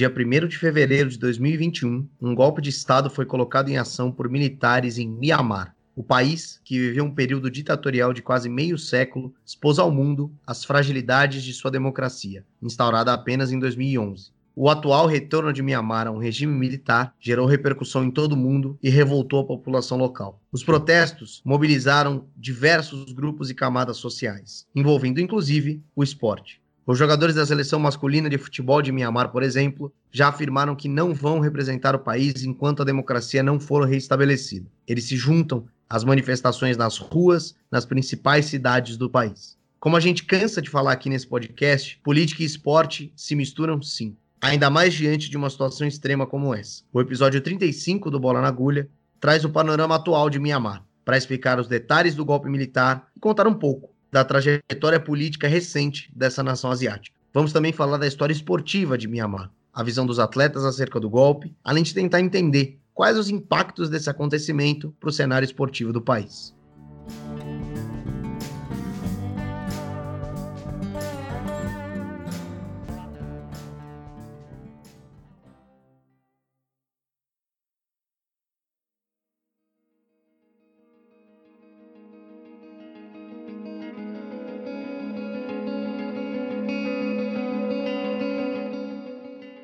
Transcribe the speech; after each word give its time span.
dia 0.00 0.08
1 0.08 0.48
de 0.48 0.56
fevereiro 0.56 1.10
de 1.10 1.18
2021, 1.18 2.08
um 2.22 2.34
golpe 2.34 2.62
de 2.62 2.70
Estado 2.70 3.10
foi 3.10 3.26
colocado 3.26 3.68
em 3.68 3.76
ação 3.76 4.10
por 4.10 4.30
militares 4.30 4.96
em 4.96 5.06
Mianmar. 5.06 5.76
O 5.94 6.02
país, 6.02 6.58
que 6.64 6.78
viveu 6.78 7.04
um 7.04 7.14
período 7.14 7.50
ditatorial 7.50 8.14
de 8.14 8.22
quase 8.22 8.48
meio 8.48 8.78
século, 8.78 9.34
expôs 9.44 9.78
ao 9.78 9.90
mundo 9.90 10.32
as 10.46 10.64
fragilidades 10.64 11.42
de 11.42 11.52
sua 11.52 11.70
democracia, 11.70 12.46
instaurada 12.62 13.12
apenas 13.12 13.52
em 13.52 13.58
2011. 13.58 14.30
O 14.56 14.70
atual 14.70 15.06
retorno 15.06 15.52
de 15.52 15.62
Mianmar 15.62 16.06
a 16.06 16.10
um 16.10 16.18
regime 16.18 16.54
militar 16.54 17.14
gerou 17.20 17.46
repercussão 17.46 18.02
em 18.02 18.10
todo 18.10 18.32
o 18.32 18.36
mundo 18.36 18.78
e 18.82 18.88
revoltou 18.88 19.40
a 19.40 19.46
população 19.46 19.98
local. 19.98 20.40
Os 20.50 20.64
protestos 20.64 21.42
mobilizaram 21.44 22.24
diversos 22.34 23.12
grupos 23.12 23.50
e 23.50 23.54
camadas 23.54 23.98
sociais, 23.98 24.66
envolvendo 24.74 25.20
inclusive 25.20 25.82
o 25.94 26.02
esporte. 26.02 26.59
Os 26.90 26.98
jogadores 26.98 27.36
da 27.36 27.46
seleção 27.46 27.78
masculina 27.78 28.28
de 28.28 28.36
futebol 28.36 28.82
de 28.82 28.90
Mianmar, 28.90 29.30
por 29.30 29.44
exemplo, 29.44 29.92
já 30.10 30.26
afirmaram 30.26 30.74
que 30.74 30.88
não 30.88 31.14
vão 31.14 31.38
representar 31.38 31.94
o 31.94 32.00
país 32.00 32.42
enquanto 32.42 32.82
a 32.82 32.84
democracia 32.84 33.44
não 33.44 33.60
for 33.60 33.86
restabelecida. 33.86 34.68
Eles 34.88 35.04
se 35.04 35.16
juntam 35.16 35.66
às 35.88 36.02
manifestações 36.02 36.76
nas 36.76 36.98
ruas, 36.98 37.54
nas 37.70 37.86
principais 37.86 38.46
cidades 38.46 38.96
do 38.96 39.08
país. 39.08 39.56
Como 39.78 39.96
a 39.96 40.00
gente 40.00 40.24
cansa 40.24 40.60
de 40.60 40.68
falar 40.68 40.90
aqui 40.90 41.08
nesse 41.08 41.28
podcast, 41.28 41.96
política 42.02 42.42
e 42.42 42.46
esporte 42.46 43.12
se 43.14 43.36
misturam 43.36 43.80
sim 43.80 44.16
ainda 44.40 44.68
mais 44.68 44.92
diante 44.92 45.30
de 45.30 45.36
uma 45.36 45.48
situação 45.48 45.86
extrema 45.86 46.26
como 46.26 46.52
essa. 46.52 46.82
O 46.92 47.00
episódio 47.00 47.40
35 47.40 48.10
do 48.10 48.18
Bola 48.18 48.40
na 48.40 48.48
Agulha 48.48 48.88
traz 49.20 49.44
o 49.44 49.50
panorama 49.50 49.94
atual 49.94 50.28
de 50.28 50.40
Mianmar, 50.40 50.82
para 51.04 51.16
explicar 51.16 51.60
os 51.60 51.68
detalhes 51.68 52.16
do 52.16 52.24
golpe 52.24 52.48
militar 52.48 53.06
e 53.16 53.20
contar 53.20 53.46
um 53.46 53.54
pouco 53.54 53.89
da 54.10 54.24
trajetória 54.24 55.00
política 55.00 55.48
recente 55.48 56.10
dessa 56.14 56.42
nação 56.42 56.70
asiática. 56.70 57.16
Vamos 57.32 57.52
também 57.52 57.72
falar 57.72 57.96
da 57.96 58.06
história 58.06 58.32
esportiva 58.32 58.98
de 58.98 59.06
Mianmar, 59.06 59.50
a 59.72 59.82
visão 59.82 60.04
dos 60.04 60.18
atletas 60.18 60.64
acerca 60.64 60.98
do 60.98 61.08
golpe, 61.08 61.54
além 61.62 61.82
de 61.82 61.94
tentar 61.94 62.20
entender 62.20 62.78
quais 62.92 63.16
os 63.16 63.30
impactos 63.30 63.88
desse 63.88 64.10
acontecimento 64.10 64.94
para 64.98 65.08
o 65.08 65.12
cenário 65.12 65.46
esportivo 65.46 65.92
do 65.92 66.02
país. 66.02 66.54